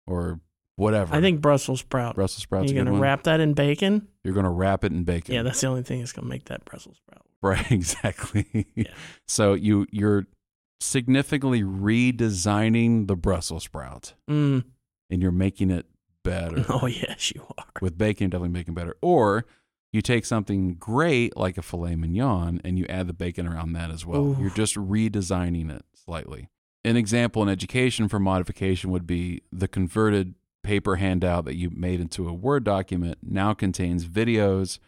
or, 0.06 0.18
or 0.20 0.40
whatever. 0.76 1.16
I 1.16 1.22
think 1.22 1.42
Brussels 1.42 1.80
sprout. 1.82 2.16
Brussels 2.16 2.44
sprouts. 2.44 2.72
You're 2.72 2.84
gonna 2.84 3.00
wrap 3.00 3.24
that 3.24 3.40
in 3.40 3.54
bacon. 3.54 4.08
You're 4.24 4.34
gonna 4.36 4.52
wrap 4.52 4.84
it 4.84 4.92
in 4.92 5.04
bacon. 5.04 5.36
Yeah, 5.36 5.44
that's 5.44 5.62
the 5.62 5.68
only 5.68 5.84
thing 5.84 6.00
that's 6.00 6.12
gonna 6.14 6.28
make 6.28 6.46
that 6.46 6.66
Brussels 6.66 6.98
sprout. 6.98 7.26
right. 7.42 7.72
Exactly. 7.72 8.68
Yeah. 8.76 8.92
So 9.28 9.54
you 9.54 9.86
you're 9.92 10.26
significantly 10.80 11.64
redesigning 11.64 13.08
the 13.08 13.16
Brussels 13.16 13.64
sprout, 13.64 14.14
Mm. 14.30 14.64
and 15.10 15.22
you're 15.22 15.32
making 15.32 15.72
it 15.72 15.86
better. 16.24 16.66
Oh 16.70 16.86
yes, 16.88 17.32
you 17.34 17.44
are. 17.58 17.66
with 17.82 17.98
bacon 17.98 18.30
definitely 18.30 18.50
making 18.50 18.74
better 18.74 18.96
or 19.02 19.46
you 19.94 20.02
take 20.02 20.26
something 20.26 20.74
great 20.76 21.38
like 21.38 21.58
a 21.58 21.62
filet 21.62 21.96
mignon 21.96 22.60
and 22.66 22.78
you 22.78 22.86
add 22.90 23.08
the 23.08 23.14
bacon 23.14 23.48
around 23.48 23.72
that 23.74 23.90
as 23.90 24.06
well 24.06 24.22
Ooh. 24.22 24.38
you're 24.40 24.50
just 24.50 24.76
redesigning 24.76 25.74
it 25.74 25.84
slightly 25.96 26.50
an 26.88 26.96
example 26.96 27.44
in 27.44 27.50
education 27.50 28.08
for 28.08 28.20
modification 28.20 28.90
would 28.92 29.06
be 29.06 29.42
the 29.52 29.68
converted 29.68 30.36
paper 30.64 30.96
handout 30.96 31.46
that 31.46 31.56
you 31.56 31.70
made 31.70 32.00
into 32.00 32.28
a 32.28 32.34
word 32.34 32.64
document 32.64 33.18
now 33.22 33.54
contains 33.54 34.06
videos 34.06 34.80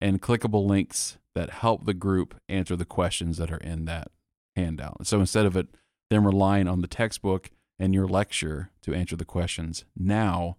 and 0.00 0.22
clickable 0.22 0.66
links 0.66 1.18
that 1.34 1.50
help 1.50 1.84
the 1.84 1.94
group 1.94 2.34
answer 2.48 2.76
the 2.76 2.84
questions 2.84 3.36
that 3.36 3.50
are 3.50 3.58
in 3.58 3.84
that 3.84 4.08
handout. 4.56 5.06
So 5.06 5.20
instead 5.20 5.46
of 5.46 5.56
it 5.56 5.68
them 6.10 6.26
relying 6.26 6.68
on 6.68 6.80
the 6.80 6.86
textbook 6.86 7.50
and 7.78 7.94
your 7.94 8.06
lecture 8.06 8.70
to 8.82 8.94
answer 8.94 9.16
the 9.16 9.24
questions 9.24 9.84
now 9.96 10.56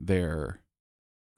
they're 0.00 0.60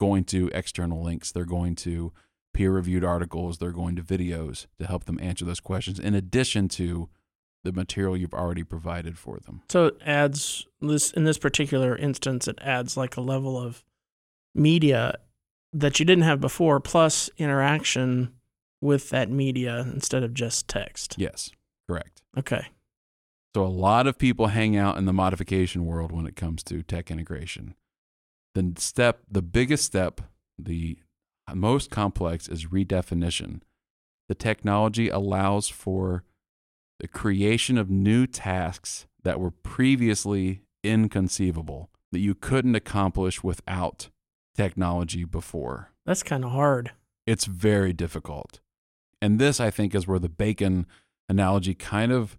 going 0.00 0.24
to 0.24 0.50
external 0.52 1.02
links, 1.02 1.32
they're 1.32 1.44
going 1.44 1.74
to 1.76 2.12
peer 2.54 2.72
reviewed 2.72 3.04
articles, 3.04 3.58
they're 3.58 3.72
going 3.72 3.96
to 3.96 4.02
videos 4.02 4.66
to 4.78 4.86
help 4.86 5.04
them 5.04 5.18
answer 5.20 5.44
those 5.44 5.60
questions, 5.60 5.98
in 5.98 6.14
addition 6.14 6.68
to 6.68 7.08
the 7.68 7.72
material 7.72 8.16
you've 8.16 8.32
already 8.32 8.64
provided 8.64 9.18
for 9.18 9.38
them. 9.40 9.60
So 9.68 9.86
it 9.86 9.98
adds 10.04 10.66
this 10.80 11.12
in 11.12 11.24
this 11.24 11.36
particular 11.36 11.94
instance. 11.94 12.48
It 12.48 12.58
adds 12.62 12.96
like 12.96 13.18
a 13.18 13.20
level 13.20 13.60
of 13.60 13.84
media 14.54 15.18
that 15.74 16.00
you 16.00 16.06
didn't 16.06 16.24
have 16.24 16.40
before, 16.40 16.80
plus 16.80 17.28
interaction 17.36 18.32
with 18.80 19.10
that 19.10 19.30
media 19.30 19.86
instead 19.92 20.22
of 20.22 20.32
just 20.32 20.66
text. 20.66 21.16
Yes, 21.18 21.50
correct. 21.86 22.22
Okay. 22.38 22.68
So 23.54 23.64
a 23.64 23.66
lot 23.66 24.06
of 24.06 24.16
people 24.16 24.46
hang 24.46 24.76
out 24.76 24.96
in 24.96 25.04
the 25.04 25.12
modification 25.12 25.84
world 25.84 26.10
when 26.10 26.26
it 26.26 26.36
comes 26.36 26.62
to 26.64 26.82
tech 26.82 27.10
integration. 27.10 27.74
The 28.54 28.72
step, 28.78 29.20
the 29.30 29.42
biggest 29.42 29.84
step, 29.84 30.22
the 30.58 30.98
most 31.54 31.90
complex 31.90 32.48
is 32.48 32.66
redefinition. 32.66 33.60
The 34.28 34.34
technology 34.34 35.10
allows 35.10 35.68
for 35.68 36.24
the 37.00 37.08
creation 37.08 37.78
of 37.78 37.90
new 37.90 38.26
tasks 38.26 39.06
that 39.22 39.40
were 39.40 39.50
previously 39.50 40.62
inconceivable 40.82 41.90
that 42.12 42.20
you 42.20 42.34
couldn't 42.34 42.74
accomplish 42.74 43.42
without 43.42 44.08
technology 44.56 45.24
before. 45.24 45.92
That's 46.06 46.22
kind 46.22 46.44
of 46.44 46.52
hard. 46.52 46.92
It's 47.26 47.44
very 47.44 47.92
difficult. 47.92 48.60
And 49.20 49.38
this, 49.38 49.60
I 49.60 49.70
think, 49.70 49.94
is 49.94 50.06
where 50.06 50.18
the 50.18 50.28
bacon 50.28 50.86
analogy 51.28 51.74
kind 51.74 52.12
of 52.12 52.38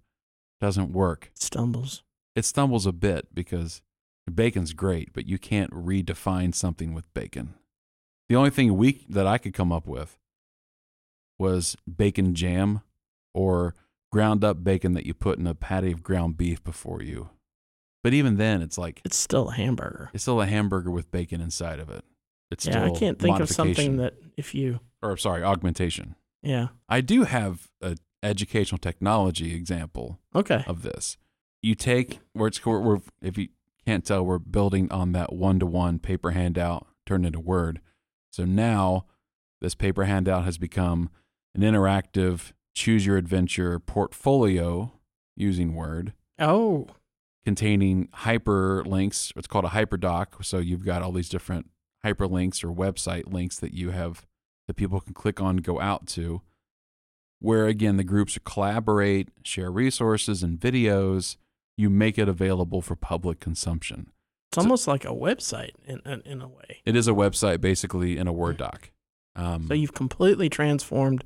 doesn't 0.60 0.92
work 0.92 1.30
Stumbles. 1.34 2.02
it 2.34 2.44
stumbles 2.44 2.86
a 2.86 2.92
bit 2.92 3.34
because 3.34 3.82
bacon's 4.30 4.72
great, 4.72 5.12
but 5.12 5.26
you 5.26 5.38
can't 5.38 5.70
redefine 5.72 6.54
something 6.54 6.94
with 6.94 7.12
bacon. 7.14 7.54
The 8.28 8.36
only 8.36 8.50
thing 8.50 8.76
we 8.76 9.04
that 9.08 9.26
I 9.26 9.38
could 9.38 9.54
come 9.54 9.72
up 9.72 9.86
with 9.86 10.18
was 11.38 11.76
bacon 11.96 12.34
jam 12.34 12.82
or 13.34 13.74
ground 14.10 14.44
up 14.44 14.62
bacon 14.64 14.92
that 14.94 15.06
you 15.06 15.14
put 15.14 15.38
in 15.38 15.46
a 15.46 15.54
patty 15.54 15.92
of 15.92 16.02
ground 16.02 16.36
beef 16.36 16.62
before 16.62 17.02
you. 17.02 17.30
But 18.02 18.14
even 18.14 18.36
then, 18.36 18.62
it's 18.62 18.78
like 18.78 19.00
It's 19.04 19.16
still 19.16 19.50
a 19.50 19.54
hamburger. 19.54 20.10
it's 20.12 20.24
still 20.24 20.40
a 20.40 20.46
hamburger 20.46 20.90
with 20.90 21.10
bacon 21.10 21.40
inside 21.40 21.78
of 21.78 21.90
it. 21.90 22.04
It's 22.50 22.66
yeah, 22.66 22.84
I 22.84 22.90
can't 22.90 23.18
think 23.18 23.38
of 23.38 23.48
something 23.48 23.98
that 23.98 24.14
if 24.36 24.54
you, 24.54 24.80
or 25.02 25.16
sorry, 25.16 25.42
augmentation. 25.44 26.16
yeah, 26.42 26.68
I 26.88 27.00
do 27.00 27.24
have 27.24 27.68
an 27.80 27.98
educational 28.22 28.78
technology 28.78 29.54
example 29.54 30.18
okay, 30.34 30.64
of 30.66 30.82
this. 30.82 31.16
You 31.62 31.74
take 31.74 32.18
where 32.32 32.48
it's 32.48 32.64
we're, 32.64 32.80
we're 32.80 33.00
if 33.22 33.38
you 33.38 33.48
can't 33.86 34.04
tell, 34.04 34.24
we're 34.24 34.38
building 34.38 34.90
on 34.90 35.12
that 35.12 35.32
one 35.32 35.60
to 35.60 35.66
one 35.66 35.98
paper 35.98 36.32
handout 36.32 36.86
turned 37.06 37.24
into 37.26 37.38
Word. 37.38 37.80
So 38.32 38.44
now 38.44 39.06
this 39.60 39.74
paper 39.74 40.04
handout 40.04 40.44
has 40.44 40.58
become 40.58 41.10
an 41.54 41.60
interactive 41.60 42.52
choose 42.74 43.06
your 43.06 43.16
adventure 43.16 43.78
portfolio 43.78 44.92
using 45.36 45.74
Word 45.74 46.12
oh, 46.38 46.86
containing 47.44 48.08
hyperlinks. 48.08 49.32
It's 49.36 49.46
called 49.46 49.64
a 49.64 49.68
hyperdoc. 49.68 50.44
So 50.44 50.58
you've 50.58 50.84
got 50.84 51.02
all 51.02 51.12
these 51.12 51.28
different 51.28 51.70
hyperlinks 52.04 52.62
or 52.64 52.68
website 52.68 53.32
links 53.32 53.58
that 53.58 53.74
you 53.74 53.90
have 53.90 54.26
that 54.66 54.74
people 54.74 55.00
can 55.00 55.14
click 55.14 55.40
on, 55.40 55.58
go 55.58 55.80
out 55.80 56.06
to. 56.08 56.42
Where 57.40 57.66
again, 57.66 57.96
the 57.96 58.04
groups 58.04 58.38
collaborate, 58.44 59.28
share 59.42 59.70
resources 59.70 60.42
and 60.42 60.58
videos. 60.60 61.36
You 61.76 61.88
make 61.88 62.18
it 62.18 62.28
available 62.28 62.82
for 62.82 62.94
public 62.94 63.40
consumption. 63.40 64.10
it's 64.50 64.58
almost 64.58 64.86
like 64.86 65.04
a 65.04 65.08
website 65.08 65.72
in 65.86 66.00
in, 66.04 66.20
in 66.26 66.42
a 66.42 66.48
way. 66.48 66.82
It 66.84 66.94
is 66.96 67.08
a 67.08 67.12
website 67.12 67.60
basically 67.62 68.18
in 68.18 68.28
a 68.28 68.32
Word 68.32 68.58
doc. 68.58 68.90
Um, 69.34 69.66
So 69.68 69.74
you've 69.74 69.94
completely 69.94 70.50
transformed 70.50 71.24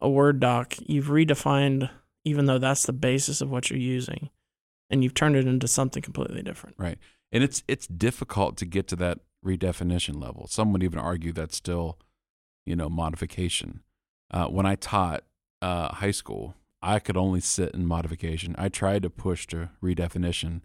a 0.00 0.08
Word 0.08 0.40
doc. 0.40 0.74
You've 0.86 1.06
redefined, 1.06 1.90
even 2.24 2.46
though 2.46 2.58
that's 2.58 2.86
the 2.86 2.92
basis 2.92 3.40
of 3.40 3.50
what 3.50 3.70
you're 3.70 3.78
using, 3.78 4.30
and 4.90 5.02
you've 5.02 5.14
turned 5.14 5.36
it 5.36 5.46
into 5.46 5.68
something 5.68 6.02
completely 6.02 6.42
different. 6.42 6.76
Right. 6.78 6.98
And 7.32 7.42
it's 7.42 7.62
it's 7.66 7.86
difficult 7.86 8.56
to 8.58 8.66
get 8.66 8.86
to 8.88 8.96
that 8.96 9.20
redefinition 9.44 10.20
level. 10.20 10.46
Some 10.48 10.72
would 10.72 10.82
even 10.82 10.98
argue 10.98 11.32
that's 11.32 11.56
still, 11.56 11.98
you 12.64 12.76
know, 12.76 12.88
modification. 12.88 13.80
Uh, 14.30 14.46
when 14.46 14.66
I 14.66 14.74
taught 14.74 15.24
uh, 15.62 15.94
high 15.94 16.10
school, 16.10 16.54
I 16.82 16.98
could 16.98 17.16
only 17.16 17.40
sit 17.40 17.74
in 17.74 17.86
modification. 17.86 18.54
I 18.58 18.68
tried 18.68 19.02
to 19.02 19.10
push 19.10 19.46
to 19.48 19.70
redefinition, 19.82 20.62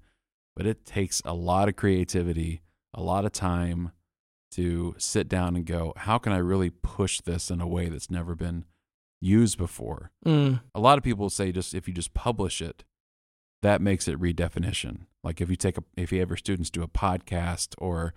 but 0.56 0.66
it 0.66 0.86
takes 0.86 1.22
a 1.26 1.34
lot 1.34 1.70
of 1.70 1.76
creativity, 1.76 2.62
a 2.94 3.02
lot 3.02 3.26
of 3.26 3.32
time 3.32 3.92
to 4.52 4.96
sit 4.98 5.30
down 5.30 5.56
and 5.56 5.66
go, 5.66 5.94
how 5.96 6.18
can 6.18 6.34
I 6.34 6.38
really 6.38 6.70
push 6.70 7.22
this 7.22 7.50
in 7.50 7.62
a 7.62 7.68
way 7.68 7.88
that's 7.88 8.12
never 8.12 8.36
been 8.36 8.66
used 9.22 9.58
before? 9.58 10.12
Mm, 10.26 10.62
a 10.76 10.80
lot 10.80 10.98
of 10.98 11.04
people 11.04 11.30
say 11.30 11.52
just 11.52 11.74
if 11.74 11.88
you 11.88 11.94
just 11.94 12.14
publish 12.14 12.62
it, 12.62 12.84
that 13.62 13.80
makes 13.82 14.08
it 14.08 14.20
redefinition. 14.20 15.02
Like 15.24 15.40
if 15.40 15.50
you 15.50 15.56
take 15.56 15.78
a 15.78 15.84
if 15.96 16.12
you 16.12 16.20
have 16.20 16.30
your 16.30 16.38
students 16.38 16.70
do 16.70 16.82
a 16.84 16.88
podcast 16.88 17.76
or 17.78 18.14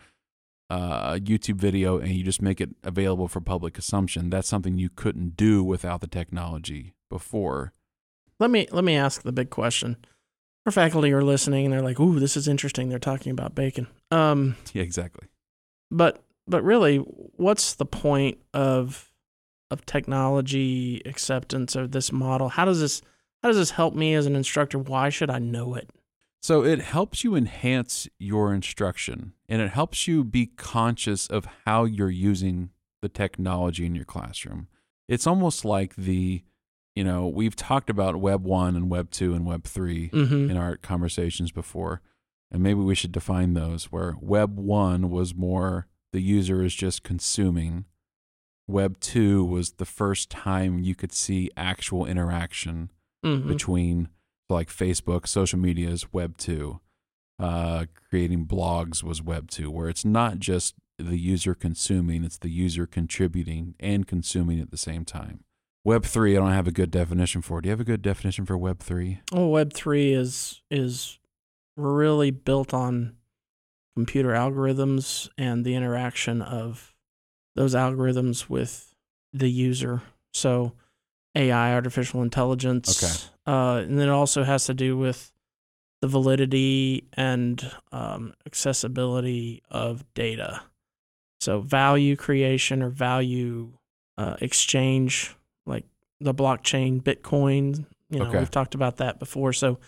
uh, 0.71 1.17
a 1.17 1.21
YouTube 1.21 1.57
video 1.57 1.99
and 1.99 2.13
you 2.13 2.25
just 2.25 2.41
make 2.41 2.61
it 2.61 2.71
available 2.83 3.29
for 3.29 3.41
public 3.41 3.75
consumption, 3.75 4.31
that's 4.31 4.49
something 4.49 4.79
you 4.79 4.89
couldn't 4.89 5.37
do 5.37 5.63
without 5.63 6.01
the 6.01 6.07
technology 6.07 6.95
before. 7.11 7.73
let 8.41 8.51
me 8.51 8.67
let 8.73 8.83
me 8.85 8.97
ask 8.97 9.23
the 9.23 9.33
big 9.33 9.51
question. 9.51 9.97
Our 10.67 10.73
faculty 10.73 11.13
are 11.13 11.23
listening, 11.23 11.67
and 11.67 11.75
they're 11.75 11.83
like, 11.83 12.01
"Ooh, 12.01 12.19
this 12.19 12.39
is 12.39 12.49
interesting." 12.49 12.89
They're 12.89 12.99
talking 12.99 13.31
about 13.31 13.55
bacon. 13.55 13.87
Um, 14.11 14.57
Yeah, 14.73 14.83
exactly. 14.83 15.29
but 15.91 16.23
but 16.49 16.63
really, 16.65 16.97
what's 16.97 17.75
the 17.75 17.85
point 17.87 18.39
of 18.55 19.13
of 19.75 19.85
technology 19.85 21.03
acceptance 21.05 21.77
of 21.77 21.91
this 21.91 22.11
model? 22.11 22.49
How 22.49 22.65
does 22.65 22.81
this 22.81 23.03
how 23.43 23.49
does 23.51 23.59
this 23.59 23.73
help 23.73 23.95
me 23.95 24.15
as 24.15 24.25
an 24.25 24.35
instructor? 24.37 24.79
Why 24.79 25.11
should 25.11 25.29
I 25.29 25.39
know 25.39 25.75
it? 25.75 25.91
So 26.41 26.65
it 26.65 26.81
helps 26.81 27.25
you 27.25 27.35
enhance 27.35 28.09
your 28.19 28.55
instruction 28.55 29.35
and 29.51 29.61
it 29.61 29.71
helps 29.71 30.09
you 30.09 30.25
be 30.25 30.47
conscious 30.47 31.27
of 31.27 31.47
how 31.67 31.85
you're 31.85 32.09
using 32.11 32.71
the 33.03 33.09
technology 33.11 33.85
in 33.85 33.95
your 33.95 34.07
classroom. 34.07 34.69
It's 35.09 35.27
almost 35.27 35.65
like 35.65 35.95
the, 35.97 36.43
you 36.95 37.05
know, 37.05 37.27
we've 37.29 37.57
talked 37.57 37.91
about 37.91 38.17
Web 38.17 38.45
1 38.45 38.77
and 38.77 38.89
Web 38.91 39.11
2 39.11 39.35
and 39.35 39.45
Web 39.45 39.65
3 39.65 40.09
Mm-hmm. 40.11 40.51
in 40.51 40.57
our 40.57 40.77
conversations 40.79 41.53
before. 41.53 42.01
And 42.51 42.63
maybe 42.63 42.81
we 42.81 42.95
should 42.95 43.13
define 43.13 43.53
those 43.55 43.87
where 43.87 44.15
Web 44.21 44.59
1 44.59 45.11
was 45.11 45.35
more 45.35 45.87
the 46.13 46.21
user 46.23 46.63
is 46.63 46.75
just 46.75 47.03
consuming. 47.03 47.85
Web 48.67 48.99
2 49.01 49.45
was 49.45 49.73
the 49.73 49.85
first 49.85 50.31
time 50.31 50.79
you 50.79 50.95
could 50.95 51.13
see 51.13 51.51
actual 51.57 52.07
interaction 52.07 52.91
Mm-hmm. 53.25 53.49
between 53.49 54.09
like 54.51 54.69
Facebook, 54.69 55.27
social 55.27 55.59
media 55.59 55.89
is 55.89 56.13
Web 56.13 56.37
2. 56.37 56.79
Uh, 57.39 57.87
creating 58.11 58.45
blogs 58.45 59.03
was 59.03 59.23
Web 59.23 59.51
2, 59.51 59.71
where 59.71 59.89
it's 59.89 60.05
not 60.05 60.39
just 60.39 60.75
the 60.99 61.17
user 61.19 61.55
consuming, 61.55 62.23
it's 62.23 62.37
the 62.37 62.51
user 62.51 62.87
contributing 62.87 63.75
and 63.81 64.07
consuming 64.07 64.61
at 64.61 64.71
the 64.71 64.77
same 64.77 65.07
time. 65.07 65.43
Web 65.85 66.05
3, 66.05 66.37
I 66.37 66.41
don't 66.41 66.53
have 66.53 66.69
a 66.69 66.73
good 66.73 66.91
definition 66.91 67.41
for. 67.41 67.61
Do 67.63 67.69
you 67.69 67.71
have 67.71 67.81
a 67.81 67.85
good 67.85 68.03
definition 68.03 68.45
for 68.45 68.59
Web 68.59 68.81
3? 68.81 69.21
Well, 69.33 69.49
Web 69.51 69.73
three 69.73 70.13
is 70.13 70.61
is 70.71 71.19
really 71.77 72.31
built 72.31 72.73
on 72.75 73.17
computer 73.97 74.31
algorithms 74.31 75.29
and 75.39 75.65
the 75.65 75.75
interaction 75.75 76.43
of 76.43 76.94
those 77.55 77.75
algorithms 77.75 78.49
with 78.49 78.95
the 79.33 79.51
user. 79.51 80.03
So 80.33 80.73
AI, 81.35 81.75
artificial 81.75 82.23
intelligence. 82.23 83.03
Okay. 83.03 83.31
Uh, 83.47 83.79
and 83.83 83.99
then 83.99 84.09
it 84.09 84.13
also 84.13 84.45
has 84.45 84.67
to 84.67 84.75
do 84.75 84.97
with 84.97 85.33
the 86.01 86.09
validity 86.09 87.05
and 87.15 87.71
um, 87.93 88.35
accessibility 88.47 89.63
of 89.71 90.05
data. 90.15 90.63
So, 91.41 91.61
value 91.61 92.17
creation 92.17 92.83
or 92.83 92.89
value 92.89 93.73
uh, 94.17 94.37
exchange, 94.41 95.35
like 95.67 95.85
the 96.21 96.33
blockchain, 96.35 97.03
Bitcoin. 97.03 97.87
You 98.11 98.21
know, 98.21 98.27
Okay. 98.27 98.39
we've 98.39 98.51
talked 98.51 98.75
about 98.75 98.97
that 98.99 99.19
before. 99.19 99.53
So, 99.53 99.79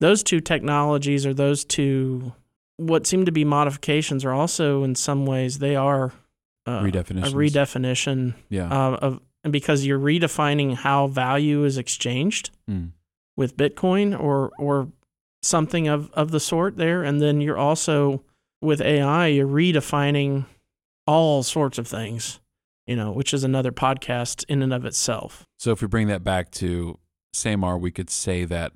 those 0.00 0.22
two 0.22 0.40
technologies 0.40 1.26
or 1.26 1.34
those 1.34 1.64
two, 1.64 2.32
what 2.76 3.06
seem 3.06 3.24
to 3.24 3.32
be 3.32 3.44
modifications, 3.44 4.24
are 4.24 4.32
also 4.32 4.84
in 4.84 4.94
some 4.94 5.26
ways 5.26 5.58
they 5.58 5.74
are 5.76 6.12
uh, 6.66 6.80
Redefinitions. 6.82 7.26
a 7.28 7.34
redefinition 7.34 8.34
Yeah. 8.48 8.68
uh, 8.68 8.96
of, 8.96 9.20
and 9.44 9.52
because 9.52 9.86
you're 9.86 9.98
redefining 9.98 10.74
how 10.74 11.06
value 11.06 11.64
is 11.64 11.78
exchanged 11.78 12.50
Mm. 12.68 12.92
with 13.36 13.56
Bitcoin 13.56 14.18
or 14.18 14.50
or 14.58 14.88
something 15.42 15.88
of 15.88 16.10
of 16.12 16.30
the 16.30 16.40
sort 16.40 16.76
there, 16.76 17.02
and 17.02 17.20
then 17.20 17.40
you're 17.40 17.56
also 17.58 18.22
with 18.62 18.80
AI, 18.82 19.26
you're 19.28 19.46
redefining 19.48 20.44
all 21.06 21.42
sorts 21.42 21.78
of 21.78 21.88
things, 21.88 22.38
you 22.86 22.94
know, 22.94 23.10
which 23.10 23.32
is 23.32 23.42
another 23.42 23.72
podcast 23.72 24.44
in 24.48 24.62
and 24.62 24.72
of 24.74 24.84
itself. 24.84 25.46
So 25.58 25.72
if 25.72 25.80
we 25.80 25.88
bring 25.88 26.08
that 26.08 26.22
back 26.22 26.50
to 26.52 26.98
SAMR, 27.34 27.80
we 27.80 27.90
could 27.90 28.10
say 28.10 28.44
that 28.44 28.72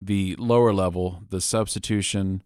the 0.00 0.36
lower 0.38 0.72
level, 0.72 1.24
the 1.30 1.40
substitution 1.40 2.42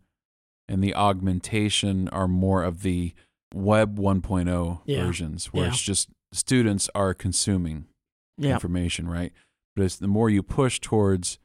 and 0.66 0.82
the 0.82 0.94
augmentation 0.94 2.08
are 2.08 2.28
more 2.28 2.62
of 2.62 2.82
the 2.82 3.12
web 3.54 3.98
1.0 3.98 4.82
Yeah. 4.84 5.04
versions 5.04 5.46
where 5.46 5.64
Yeah. 5.64 5.70
it's 5.70 5.82
just 5.82 6.08
students 6.32 6.88
are 6.94 7.14
consuming 7.14 7.86
Yeah, 8.36 8.52
information, 8.54 9.08
right? 9.08 9.32
But 9.74 9.84
it's 9.84 9.96
the 9.96 10.08
more 10.08 10.28
you 10.30 10.42
push 10.42 10.80
towards 10.80 11.38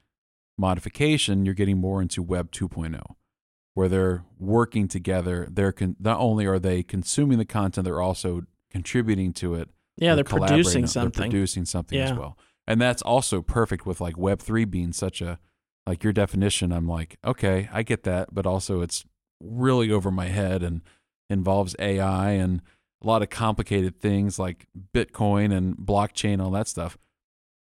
modification, 0.57 1.45
you're 1.45 1.53
getting 1.55 1.77
more 1.79 2.01
into 2.01 2.21
web 2.21 2.51
2.0 2.51 3.15
where 3.73 3.89
they're 3.89 4.23
working 4.37 4.87
together. 4.87 5.47
They're 5.51 5.71
con- 5.71 5.95
not 5.99 6.19
only 6.19 6.45
are 6.45 6.59
they 6.59 6.83
consuming 6.83 7.39
the 7.39 7.45
content, 7.45 7.85
they're 7.85 8.01
also 8.01 8.41
contributing 8.69 9.33
to 9.33 9.55
it 9.55 9.69
yeah, 9.97 10.15
they're 10.15 10.23
collaborating 10.23 10.63
producing 10.63 10.87
something. 10.87 11.21
They're 11.21 11.29
producing 11.29 11.65
something 11.65 11.99
as 11.99 12.13
well. 12.13 12.37
And 12.65 12.79
that's 12.81 13.01
also 13.01 13.41
perfect 13.41 13.85
with 13.85 13.99
like 14.01 14.17
Web 14.17 14.39
three 14.39 14.65
being 14.65 14.93
such 14.93 15.21
a 15.21 15.39
like 15.85 16.03
your 16.03 16.13
definition. 16.13 16.71
I'm 16.71 16.87
like, 16.87 17.17
okay, 17.25 17.69
I 17.71 17.83
get 17.83 18.03
that, 18.03 18.33
but 18.33 18.45
also 18.47 18.81
it's 18.81 19.05
really 19.41 19.91
over 19.91 20.09
my 20.09 20.27
head 20.29 20.63
and 20.63 20.81
involves 21.29 21.75
AI 21.79 22.31
and 22.31 22.61
a 23.01 23.07
lot 23.07 23.21
of 23.21 23.29
complicated 23.29 23.99
things 23.99 24.39
like 24.39 24.67
Bitcoin 24.93 25.55
and 25.55 25.75
blockchain, 25.75 26.41
all 26.41 26.51
that 26.51 26.67
stuff. 26.67 26.97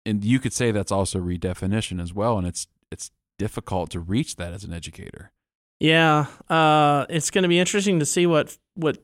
And 0.06 0.24
you 0.24 0.40
could 0.40 0.54
say 0.54 0.72
that's 0.72 0.92
also 0.92 1.20
redefinition 1.20 2.02
as 2.02 2.14
well. 2.14 2.38
And 2.38 2.48
it's 2.48 2.68
it's 2.92 3.12
difficult 3.38 3.92
to 3.92 4.00
reach 4.00 4.38
that 4.38 4.54
as 4.54 4.64
an 4.64 4.74
educator. 4.74 5.32
Yeah, 5.80 6.26
uh, 6.50 7.06
it's 7.10 7.30
going 7.30 7.44
to 7.44 7.50
be 7.50 7.60
interesting 7.60 8.00
to 8.00 8.06
see 8.06 8.26
what 8.26 8.58
what 8.74 8.98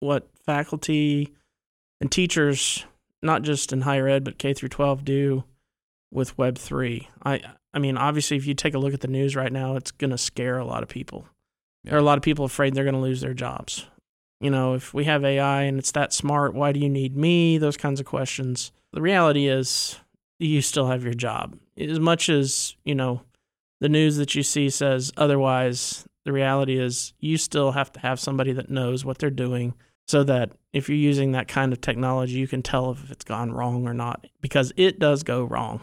what 0.00 0.28
faculty 0.44 1.32
and 2.00 2.10
teachers, 2.12 2.84
not 3.22 3.42
just 3.42 3.72
in 3.72 3.82
higher 3.82 4.08
ed 4.08 4.24
but 4.24 4.38
K 4.38 4.52
through 4.52 4.68
12, 4.68 5.04
do 5.04 5.44
with 6.10 6.36
Web 6.36 6.58
three. 6.58 7.08
I 7.24 7.40
I 7.72 7.78
mean, 7.78 7.96
obviously, 7.96 8.36
if 8.36 8.46
you 8.46 8.54
take 8.54 8.74
a 8.74 8.78
look 8.78 8.94
at 8.94 9.00
the 9.00 9.08
news 9.08 9.36
right 9.36 9.52
now, 9.52 9.76
it's 9.76 9.90
going 9.90 10.10
to 10.10 10.18
scare 10.18 10.58
a 10.58 10.64
lot 10.64 10.82
of 10.82 10.88
people. 10.88 11.26
There 11.84 11.94
are 11.94 12.00
a 12.00 12.02
lot 12.02 12.18
of 12.18 12.24
people 12.24 12.44
afraid 12.44 12.74
they're 12.74 12.84
going 12.84 12.94
to 12.94 13.00
lose 13.00 13.20
their 13.20 13.34
jobs. 13.34 13.86
You 14.40 14.50
know, 14.50 14.74
if 14.74 14.94
we 14.94 15.04
have 15.04 15.24
AI 15.24 15.62
and 15.62 15.78
it's 15.78 15.92
that 15.92 16.12
smart, 16.12 16.54
why 16.54 16.72
do 16.72 16.80
you 16.80 16.88
need 16.88 17.16
me? 17.16 17.58
Those 17.58 17.76
kinds 17.76 18.00
of 18.00 18.06
questions. 18.06 18.72
The 18.92 19.02
reality 19.02 19.48
is, 19.48 19.98
you 20.38 20.62
still 20.62 20.86
have 20.86 21.02
your 21.02 21.14
job. 21.14 21.58
As 21.76 21.98
much 21.98 22.28
as 22.28 22.76
you 22.84 22.94
know, 22.94 23.22
the 23.80 23.88
news 23.88 24.16
that 24.16 24.34
you 24.34 24.42
see 24.42 24.70
says 24.70 25.12
otherwise, 25.16 26.06
the 26.24 26.32
reality 26.32 26.78
is 26.78 27.12
you 27.18 27.36
still 27.36 27.72
have 27.72 27.92
to 27.92 28.00
have 28.00 28.20
somebody 28.20 28.52
that 28.52 28.70
knows 28.70 29.04
what 29.04 29.18
they're 29.18 29.30
doing 29.30 29.74
so 30.06 30.24
that 30.24 30.52
if 30.72 30.88
you're 30.88 30.96
using 30.96 31.32
that 31.32 31.48
kind 31.48 31.72
of 31.72 31.80
technology, 31.80 32.34
you 32.34 32.48
can 32.48 32.62
tell 32.62 32.90
if 32.92 33.10
it's 33.10 33.24
gone 33.24 33.52
wrong 33.52 33.86
or 33.86 33.94
not 33.94 34.26
because 34.40 34.72
it 34.76 34.98
does 34.98 35.22
go 35.22 35.44
wrong. 35.44 35.80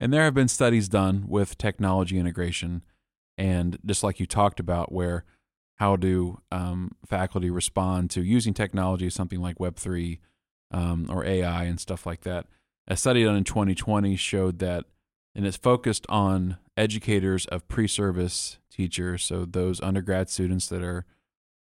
And 0.00 0.12
there 0.12 0.24
have 0.24 0.34
been 0.34 0.48
studies 0.48 0.88
done 0.88 1.24
with 1.28 1.58
technology 1.58 2.18
integration, 2.18 2.82
and 3.36 3.78
just 3.84 4.02
like 4.02 4.20
you 4.20 4.26
talked 4.26 4.60
about, 4.60 4.92
where 4.92 5.24
how 5.78 5.96
do 5.96 6.40
um, 6.52 6.92
faculty 7.06 7.50
respond 7.50 8.10
to 8.10 8.22
using 8.22 8.52
technology, 8.54 9.08
something 9.10 9.40
like 9.40 9.58
Web 9.60 9.76
three 9.76 10.20
um, 10.70 11.06
or 11.10 11.24
AI 11.24 11.64
and 11.64 11.80
stuff 11.80 12.04
like 12.06 12.22
that. 12.22 12.46
A 12.86 12.96
study 12.96 13.24
done 13.24 13.36
in 13.36 13.44
2020 13.44 14.16
showed 14.16 14.58
that, 14.58 14.84
and 15.34 15.46
it's 15.46 15.56
focused 15.56 16.04
on 16.08 16.58
educators 16.76 17.46
of 17.46 17.66
pre-service 17.68 18.58
teachers, 18.70 19.24
so 19.24 19.44
those 19.44 19.80
undergrad 19.80 20.28
students 20.30 20.66
that 20.68 20.82
are 20.82 21.04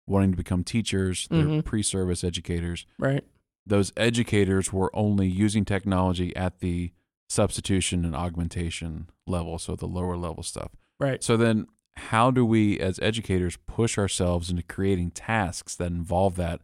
wanting 0.08 0.32
to 0.32 0.38
become 0.38 0.64
teachers, 0.64 1.28
they're 1.30 1.46
Mhm. 1.48 1.66
pre-service 1.66 2.24
educators 2.24 2.86
Right. 2.98 3.24
those 3.66 3.92
educators 3.98 4.72
were 4.72 4.90
only 4.96 5.28
using 5.28 5.66
technology 5.66 6.34
at 6.36 6.60
the 6.60 6.92
substitution 7.30 8.06
and 8.06 8.16
augmentation 8.16 9.10
level, 9.26 9.60
so 9.60 9.76
the 9.76 9.88
lower 9.88 10.16
level 10.16 10.44
stuff. 10.44 10.72
Right. 11.00 11.22
So 11.24 11.36
then, 11.36 11.68
how 11.98 12.32
do 12.32 12.46
we 12.46 12.80
as 12.80 13.00
educators 13.02 13.58
push 13.68 13.98
ourselves 13.98 14.50
into 14.50 14.64
creating 14.64 15.12
tasks 15.12 15.76
that 15.76 15.92
involve 15.92 16.36
that 16.36 16.62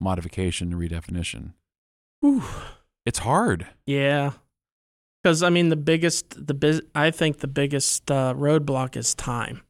modification 0.00 0.72
and 0.72 0.80
redefinition? 0.80 1.52
Whew. 2.20 2.42
It's 3.06 3.20
hard. 3.20 3.66
Yeah. 3.86 4.32
Because 5.22 5.42
I 5.42 5.50
mean, 5.50 5.68
the 5.68 5.76
biggest, 5.76 6.46
the 6.46 6.54
biz, 6.54 6.82
I 6.94 7.10
think 7.10 7.38
the 7.38 7.48
biggest 7.48 8.10
uh, 8.10 8.34
roadblock 8.34 8.96
is 8.96 9.14
time. 9.14 9.62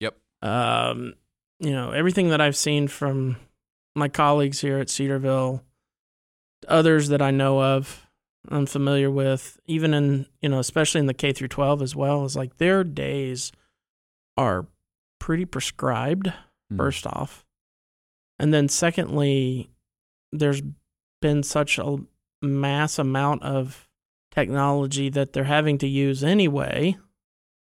Yep. 0.00 0.16
Um, 0.42 1.14
you 1.58 1.72
know, 1.72 1.90
everything 1.90 2.30
that 2.30 2.40
I've 2.40 2.56
seen 2.56 2.88
from 2.88 3.36
my 3.94 4.08
colleagues 4.08 4.60
here 4.60 4.78
at 4.78 4.90
Cedarville, 4.90 5.62
others 6.66 7.08
that 7.08 7.22
I 7.22 7.30
know 7.30 7.62
of, 7.62 8.06
I'm 8.48 8.66
familiar 8.66 9.10
with, 9.10 9.58
even 9.66 9.92
in 9.92 10.26
you 10.40 10.48
know, 10.48 10.58
especially 10.58 11.00
in 11.00 11.06
the 11.06 11.14
K 11.14 11.32
through 11.32 11.48
12 11.48 11.82
as 11.82 11.94
well, 11.94 12.24
is 12.24 12.36
like 12.36 12.56
their 12.56 12.82
days 12.84 13.52
are 14.36 14.66
pretty 15.18 15.44
prescribed. 15.44 16.32
Mm. 16.72 16.76
First 16.76 17.06
off, 17.06 17.44
and 18.38 18.54
then 18.54 18.68
secondly, 18.68 19.70
there's 20.32 20.62
been 21.20 21.42
such 21.42 21.78
a 21.78 21.98
mass 22.40 22.98
amount 22.98 23.42
of 23.42 23.88
technology 24.30 25.08
that 25.10 25.32
they're 25.32 25.44
having 25.44 25.76
to 25.78 25.88
use 25.88 26.24
anyway 26.24 26.96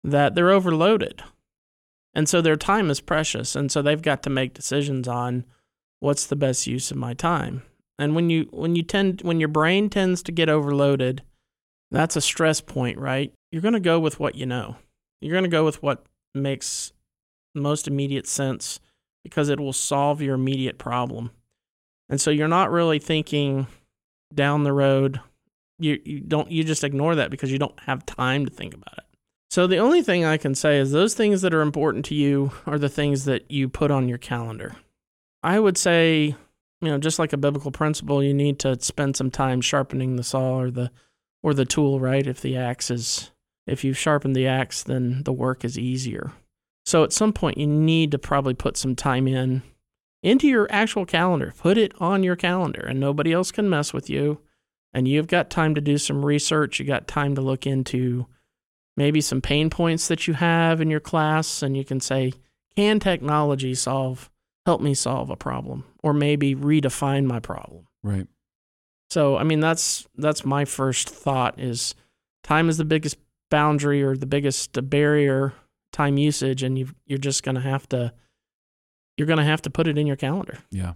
that 0.03 0.35
they're 0.35 0.51
overloaded. 0.51 1.21
And 2.13 2.27
so 2.27 2.41
their 2.41 2.55
time 2.55 2.89
is 2.89 3.01
precious. 3.01 3.55
And 3.55 3.71
so 3.71 3.81
they've 3.81 4.01
got 4.01 4.23
to 4.23 4.29
make 4.29 4.53
decisions 4.53 5.07
on 5.07 5.45
what's 5.99 6.25
the 6.25 6.35
best 6.35 6.67
use 6.67 6.91
of 6.91 6.97
my 6.97 7.13
time. 7.13 7.63
And 7.99 8.15
when 8.15 8.29
you 8.29 8.47
when 8.51 8.75
you 8.75 8.83
tend 8.83 9.21
when 9.21 9.39
your 9.39 9.49
brain 9.49 9.89
tends 9.89 10.23
to 10.23 10.31
get 10.31 10.49
overloaded, 10.49 11.21
that's 11.91 12.15
a 12.15 12.21
stress 12.21 12.59
point, 12.59 12.97
right? 12.97 13.31
You're 13.51 13.61
going 13.61 13.73
to 13.75 13.79
go 13.79 13.99
with 13.99 14.19
what 14.19 14.35
you 14.35 14.45
know. 14.45 14.77
You're 15.19 15.33
going 15.33 15.43
to 15.43 15.49
go 15.49 15.63
with 15.63 15.83
what 15.83 16.03
makes 16.33 16.93
most 17.53 17.87
immediate 17.87 18.27
sense 18.27 18.79
because 19.23 19.49
it 19.49 19.59
will 19.59 19.73
solve 19.73 20.21
your 20.21 20.35
immediate 20.35 20.77
problem. 20.77 21.31
And 22.09 22.19
so 22.19 22.31
you're 22.31 22.47
not 22.47 22.71
really 22.71 22.99
thinking 22.99 23.67
down 24.33 24.63
the 24.63 24.73
road. 24.73 25.19
You 25.79 25.99
you 26.03 26.19
don't 26.19 26.51
you 26.51 26.63
just 26.63 26.83
ignore 26.83 27.15
that 27.15 27.31
because 27.31 27.51
you 27.51 27.57
don't 27.57 27.79
have 27.81 28.05
time 28.05 28.45
to 28.45 28.51
think 28.51 28.73
about 28.73 28.97
it. 28.97 29.05
So 29.49 29.67
the 29.67 29.77
only 29.77 30.01
thing 30.01 30.23
I 30.23 30.37
can 30.37 30.55
say 30.55 30.77
is 30.77 30.91
those 30.91 31.13
things 31.13 31.41
that 31.41 31.53
are 31.53 31.61
important 31.61 32.05
to 32.05 32.15
you 32.15 32.51
are 32.65 32.79
the 32.79 32.89
things 32.89 33.25
that 33.25 33.51
you 33.51 33.67
put 33.67 33.91
on 33.91 34.07
your 34.07 34.17
calendar. 34.17 34.75
I 35.43 35.59
would 35.59 35.77
say, 35.77 36.35
you 36.81 36.87
know, 36.87 36.97
just 36.97 37.19
like 37.19 37.33
a 37.33 37.37
biblical 37.37 37.71
principle, 37.71 38.23
you 38.23 38.33
need 38.33 38.59
to 38.59 38.79
spend 38.81 39.17
some 39.17 39.31
time 39.31 39.59
sharpening 39.59 40.15
the 40.15 40.23
saw 40.23 40.59
or 40.59 40.71
the 40.71 40.91
or 41.43 41.53
the 41.53 41.65
tool, 41.65 41.99
right? 41.99 42.25
If 42.25 42.41
the 42.41 42.55
axe 42.57 42.91
is 42.91 43.31
if 43.67 43.83
you've 43.83 43.97
sharpened 43.97 44.35
the 44.35 44.47
axe, 44.47 44.83
then 44.83 45.23
the 45.23 45.33
work 45.33 45.63
is 45.63 45.77
easier. 45.77 46.31
So 46.85 47.03
at 47.03 47.13
some 47.13 47.33
point 47.33 47.57
you 47.57 47.67
need 47.67 48.11
to 48.11 48.19
probably 48.19 48.53
put 48.53 48.77
some 48.77 48.95
time 48.95 49.27
in 49.27 49.63
into 50.23 50.47
your 50.47 50.67
actual 50.69 51.05
calendar. 51.05 51.53
Put 51.57 51.77
it 51.77 51.93
on 51.99 52.23
your 52.23 52.35
calendar 52.35 52.81
and 52.81 52.99
nobody 52.99 53.33
else 53.33 53.51
can 53.51 53.69
mess 53.69 53.93
with 53.93 54.09
you. 54.09 54.39
And 54.93 55.07
you've 55.07 55.27
got 55.27 55.49
time 55.49 55.75
to 55.75 55.81
do 55.81 55.97
some 55.97 56.25
research. 56.25 56.79
You 56.79 56.85
got 56.85 57.07
time 57.07 57.35
to 57.35 57.41
look 57.41 57.65
into 57.65 58.27
maybe 58.97 59.21
some 59.21 59.41
pain 59.41 59.69
points 59.69 60.07
that 60.09 60.27
you 60.27 60.33
have 60.33 60.81
in 60.81 60.89
your 60.89 60.99
class 60.99 61.63
and 61.63 61.77
you 61.77 61.85
can 61.85 61.99
say, 61.99 62.33
can 62.75 62.99
technology 62.99 63.73
solve 63.73 64.29
help 64.65 64.81
me 64.81 64.93
solve 64.93 65.29
a 65.29 65.35
problem 65.35 65.83
or 66.03 66.13
maybe 66.13 66.55
redefine 66.55 67.25
my 67.25 67.39
problem? 67.39 67.87
Right. 68.03 68.27
So, 69.09 69.37
I 69.37 69.43
mean, 69.43 69.59
that's 69.59 70.07
that's 70.17 70.45
my 70.45 70.65
first 70.65 71.09
thought 71.09 71.59
is 71.59 71.95
time 72.43 72.69
is 72.69 72.77
the 72.77 72.85
biggest 72.85 73.17
boundary 73.51 74.01
or 74.01 74.17
the 74.17 74.25
biggest 74.25 74.89
barrier 74.89 75.53
time 75.91 76.17
usage 76.17 76.63
and 76.63 76.79
you 76.79 76.87
you're 77.05 77.19
just 77.19 77.43
going 77.43 77.55
to 77.55 77.61
have 77.61 77.87
to 77.89 78.11
you're 79.17 79.27
going 79.27 79.37
to 79.37 79.43
have 79.43 79.61
to 79.61 79.69
put 79.69 79.87
it 79.87 79.99
in 79.99 80.07
your 80.07 80.15
calendar. 80.15 80.57
Yeah. 80.71 80.93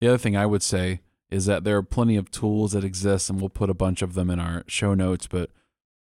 The 0.00 0.08
other 0.08 0.18
thing 0.18 0.36
I 0.36 0.44
would 0.44 0.62
say 0.62 1.00
is 1.30 1.46
that 1.46 1.64
there 1.64 1.76
are 1.76 1.82
plenty 1.82 2.16
of 2.16 2.30
tools 2.30 2.72
that 2.72 2.84
exist, 2.84 3.30
and 3.30 3.40
we'll 3.40 3.48
put 3.48 3.70
a 3.70 3.74
bunch 3.74 4.02
of 4.02 4.14
them 4.14 4.30
in 4.30 4.38
our 4.38 4.62
show 4.66 4.94
notes. 4.94 5.26
But 5.26 5.50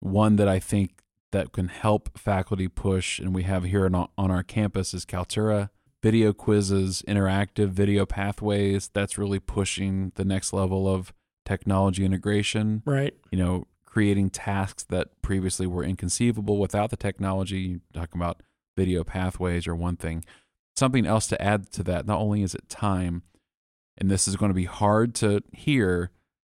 one 0.01 0.37
that 0.37 0.49
I 0.49 0.59
think 0.59 1.03
that 1.33 1.53
can 1.53 1.69
help 1.69 2.19
faculty 2.19 2.69
push, 2.69 3.19
and 3.19 3.35
we 3.35 3.43
have 3.43 3.65
here 3.65 3.85
on, 3.87 4.09
on 4.17 4.31
our 4.31 4.43
campus 4.43 4.95
is 4.95 5.05
Kaltura, 5.05 5.71
video 6.03 6.33
quizzes, 6.33 7.03
interactive 7.07 7.69
video 7.69 8.07
pathways. 8.07 8.91
That's 8.93 9.19
really 9.19 9.39
pushing 9.39 10.13
the 10.15 10.25
next 10.25 10.53
level 10.53 10.89
of 10.89 11.13
technology 11.45 12.05
integration. 12.05 12.83
Right. 12.85 13.15
You 13.31 13.39
know, 13.39 13.65
creating 13.95 14.29
tasks 14.29 14.83
that 14.83 15.07
previously 15.23 15.69
were 15.69 15.85
inconceivable 15.85 16.59
without 16.59 16.91
the 16.91 16.97
technology. 16.97 17.79
Talking 17.93 18.21
about 18.21 18.43
video 18.77 19.05
pathways 19.05 19.69
or 19.69 19.77
one 19.77 19.97
thing. 19.97 20.25
Something 20.75 21.07
else 21.07 21.29
to 21.29 21.41
add 21.41 21.71
to 21.75 21.85
that, 21.85 22.05
not 22.05 22.19
only 22.19 22.43
is 22.43 22.57
it 22.57 22.69
time, 22.69 23.23
and 23.97 24.11
this 24.11 24.27
is 24.27 24.35
going 24.35 24.51
to 24.51 24.55
be 24.55 24.65
hard 24.65 25.15
to 25.17 25.45
hear, 25.53 26.11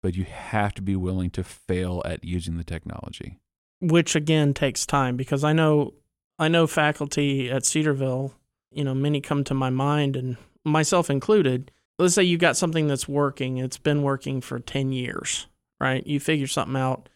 but 0.02 0.16
you 0.16 0.24
have 0.24 0.74
to 0.76 0.82
be 0.82 0.96
willing 0.96 1.30
to 1.32 1.44
fail 1.44 2.02
at 2.06 2.24
using 2.24 2.56
the 2.56 2.64
technology. 2.64 3.38
Which 3.82 4.16
again 4.16 4.54
takes 4.54 4.86
time 4.86 5.18
because 5.18 5.44
I 5.44 5.52
know 5.52 5.94
I 6.40 6.48
know 6.48 6.68
faculty 6.68 7.52
at 7.52 7.66
Cedarville, 7.66 8.34
you 8.72 8.86
know, 8.86 8.94
many 8.94 9.20
come 9.20 9.44
to 9.44 9.54
my 9.54 9.70
mind 9.70 10.16
and 10.16 10.38
myself 10.64 11.10
included. 11.10 11.70
Let's 12.00 12.14
say 12.14 12.24
you've 12.24 12.40
got 12.40 12.56
something 12.56 12.88
that's 12.88 13.10
working, 13.10 13.58
it's 13.58 13.78
been 13.78 14.04
working 14.04 14.40
for 14.40 14.58
10 14.58 14.94
years, 14.94 15.48
right? 15.82 16.08
You 16.08 16.22
figure 16.22 16.48
something 16.48 16.78
out 16.78 17.10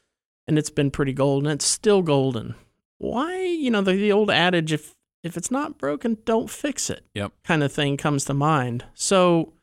and 0.49 0.57
it's 0.57 0.71
been 0.71 0.89
pretty 0.89 1.13
golden, 1.13 1.51
it's 1.51 1.63
still 1.63 2.01
golden. 2.01 2.55
Why, 2.97 3.39
you 3.39 3.69
know, 3.69 3.81
the, 3.81 3.93
the 3.93 4.11
old 4.11 4.31
adage 4.31 4.73
if 4.73 4.95
if 5.21 5.37
it's 5.37 5.51
not 5.51 5.77
broken, 5.77 6.17
don't 6.25 6.49
fix 6.49 6.89
it. 6.89 7.05
Yep. 7.13 7.33
Kind 7.43 7.61
of 7.61 7.71
thing 7.71 7.97
comes 7.97 8.25
to 8.25 8.33
mind. 8.33 8.85
So 8.95 9.53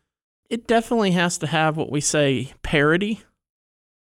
it 0.49 0.67
definitely 0.67 1.11
has 1.13 1.39
to 1.39 1.47
have 1.47 1.77
what 1.77 1.91
we 1.91 2.01
say 2.01 2.53
parity. 2.63 3.23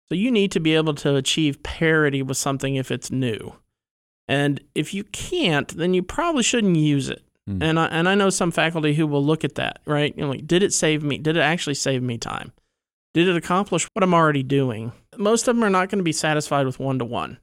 So 0.09 0.15
you 0.15 0.31
need 0.31 0.53
to 0.53 0.61
be 0.61 0.75
able 0.75 0.95
to 0.97 1.17
achieve 1.17 1.63
parity 1.63 2.23
with 2.23 2.37
something 2.37 2.75
if 2.75 2.91
it's 2.91 3.11
new. 3.11 3.55
And 4.29 4.61
if 4.75 4.93
you 4.93 5.05
can't, 5.05 5.69
then 5.69 5.95
you 5.95 6.03
probably 6.03 6.43
shouldn't 6.43 6.77
use 6.77 7.09
it. 7.09 7.23
Mm. 7.49 7.63
And 7.63 7.79
I, 7.79 7.87
and 7.87 8.09
I 8.09 8.15
know 8.15 8.31
some 8.31 8.51
faculty 8.51 8.95
who 8.95 9.07
will 9.07 9.25
look 9.25 9.45
at 9.45 9.55
that, 9.55 9.79
right? 9.87 10.15
You 10.17 10.25
know, 10.25 10.31
like, 10.31 10.47
did 10.47 10.63
it 10.63 10.73
save 10.75 11.03
me? 11.03 11.19
Did 11.19 11.37
it 11.37 11.41
actually 11.41 11.75
save 11.75 12.03
me 12.03 12.19
time? 12.19 12.53
Did 13.15 13.29
it 13.29 13.37
accomplish 13.37 13.87
what 13.95 14.03
I'm 14.03 14.13
already 14.13 14.43
doing? 14.43 14.93
Most 15.19 15.49
of 15.49 15.57
them 15.57 15.65
are 15.65 15.71
not 15.71 15.89
going 15.89 15.99
to 15.99 16.05
be 16.05 16.13
satisfied 16.13 16.67
with 16.67 16.79
one 16.79 16.99
to 16.99 17.05
one. 17.05 17.39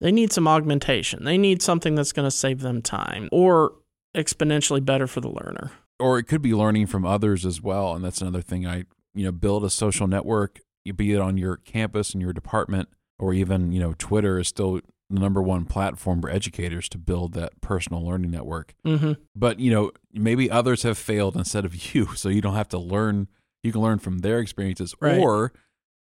They 0.00 0.12
need 0.12 0.32
some 0.32 0.46
augmentation. 0.46 1.24
They 1.24 1.38
need 1.38 1.62
something 1.62 1.94
that's 1.94 2.12
going 2.12 2.26
to 2.26 2.30
save 2.30 2.60
them 2.60 2.82
time 2.82 3.28
or 3.32 3.74
exponentially 4.14 4.84
better 4.84 5.06
for 5.06 5.20
the 5.20 5.28
learner. 5.28 5.70
Or 5.98 6.18
it 6.18 6.24
could 6.24 6.42
be 6.42 6.54
learning 6.54 6.88
from 6.88 7.06
others 7.06 7.46
as 7.46 7.62
well. 7.62 7.94
And 7.94 8.04
that's 8.04 8.20
another 8.20 8.42
thing 8.42 8.66
I, 8.66 8.84
you 9.14 9.24
know, 9.24 9.32
build 9.32 9.64
a 9.64 9.70
social 9.70 10.06
network, 10.06 10.60
be 10.96 11.12
it 11.12 11.20
on 11.20 11.38
your 11.38 11.56
campus 11.56 12.12
and 12.12 12.20
your 12.20 12.34
department, 12.34 12.90
or 13.18 13.32
even, 13.32 13.72
you 13.72 13.80
know, 13.80 13.94
Twitter 13.96 14.38
is 14.38 14.48
still 14.48 14.80
the 15.08 15.20
number 15.20 15.40
one 15.40 15.64
platform 15.64 16.20
for 16.20 16.28
educators 16.28 16.88
to 16.90 16.98
build 16.98 17.32
that 17.32 17.58
personal 17.62 18.04
learning 18.04 18.30
network. 18.30 18.74
Mm-hmm. 18.84 19.12
But, 19.34 19.60
you 19.60 19.70
know, 19.70 19.92
maybe 20.12 20.50
others 20.50 20.82
have 20.82 20.98
failed 20.98 21.36
instead 21.36 21.64
of 21.64 21.94
you. 21.94 22.14
So 22.14 22.28
you 22.28 22.42
don't 22.42 22.54
have 22.54 22.68
to 22.68 22.78
learn, 22.78 23.28
you 23.62 23.72
can 23.72 23.80
learn 23.80 23.98
from 23.98 24.18
their 24.18 24.40
experiences. 24.40 24.94
Right. 25.00 25.18
Or 25.18 25.52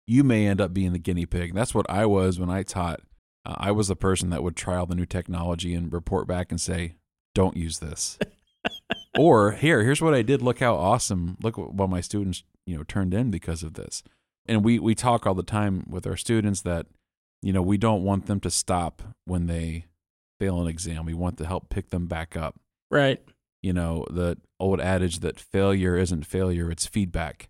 you 0.08 0.24
may 0.24 0.48
end 0.48 0.62
up 0.62 0.74
being 0.74 0.94
the 0.94 1.00
guinea 1.00 1.26
pig. 1.26 1.54
That's 1.54 1.74
what 1.74 1.90
I 1.90 2.06
was 2.06 2.40
when 2.40 2.50
I 2.50 2.64
taught. 2.64 3.02
Uh, 3.46 3.56
I 3.58 3.72
was 3.72 3.88
the 3.88 3.96
person 3.96 4.30
that 4.30 4.44
would 4.44 4.56
try 4.56 4.76
all 4.76 4.86
the 4.86 4.96
new 4.96 5.06
technology 5.06 5.74
and 5.74 5.92
report 5.92 6.28
back 6.28 6.52
and 6.52 6.60
say, 6.60 6.96
don't 7.34 7.58
use 7.58 7.80
this. 7.80 8.18
or 9.18 9.52
here, 9.52 9.84
here's 9.84 10.02
what 10.02 10.14
I 10.14 10.22
did. 10.22 10.42
Look 10.42 10.60
how 10.60 10.76
awesome. 10.76 11.38
Look 11.42 11.58
what 11.58 11.90
my 11.90 12.02
students, 12.02 12.44
you 12.66 12.78
know, 12.78 12.84
turned 12.84 13.14
in 13.14 13.32
because 13.32 13.64
of 13.64 13.74
this. 13.74 14.04
And 14.48 14.64
we 14.64 14.78
we 14.78 14.94
talk 14.94 15.26
all 15.26 15.34
the 15.34 15.44
time 15.44 15.86
with 15.90 16.06
our 16.06 16.16
students 16.16 16.62
that, 16.62 16.86
you 17.42 17.52
know, 17.52 17.64
we 17.64 17.78
don't 17.78 18.04
want 18.04 18.28
them 18.28 18.40
to 18.42 18.52
stop 18.52 19.02
when 19.26 19.48
they 19.48 19.86
fail 20.40 20.62
an 20.62 20.68
exam. 20.68 21.06
We 21.06 21.16
want 21.16 21.38
to 21.40 21.48
help 21.48 21.70
pick 21.70 21.90
them 21.90 22.06
back 22.06 22.38
up. 22.38 22.60
Right. 22.92 23.22
You 23.64 23.74
know, 23.74 24.06
the 24.12 24.38
old 24.60 24.80
adage 24.80 25.20
that 25.20 25.40
failure 25.40 25.98
isn't 25.98 26.28
failure, 26.28 26.70
it's 26.70 26.86
feedback. 26.86 27.50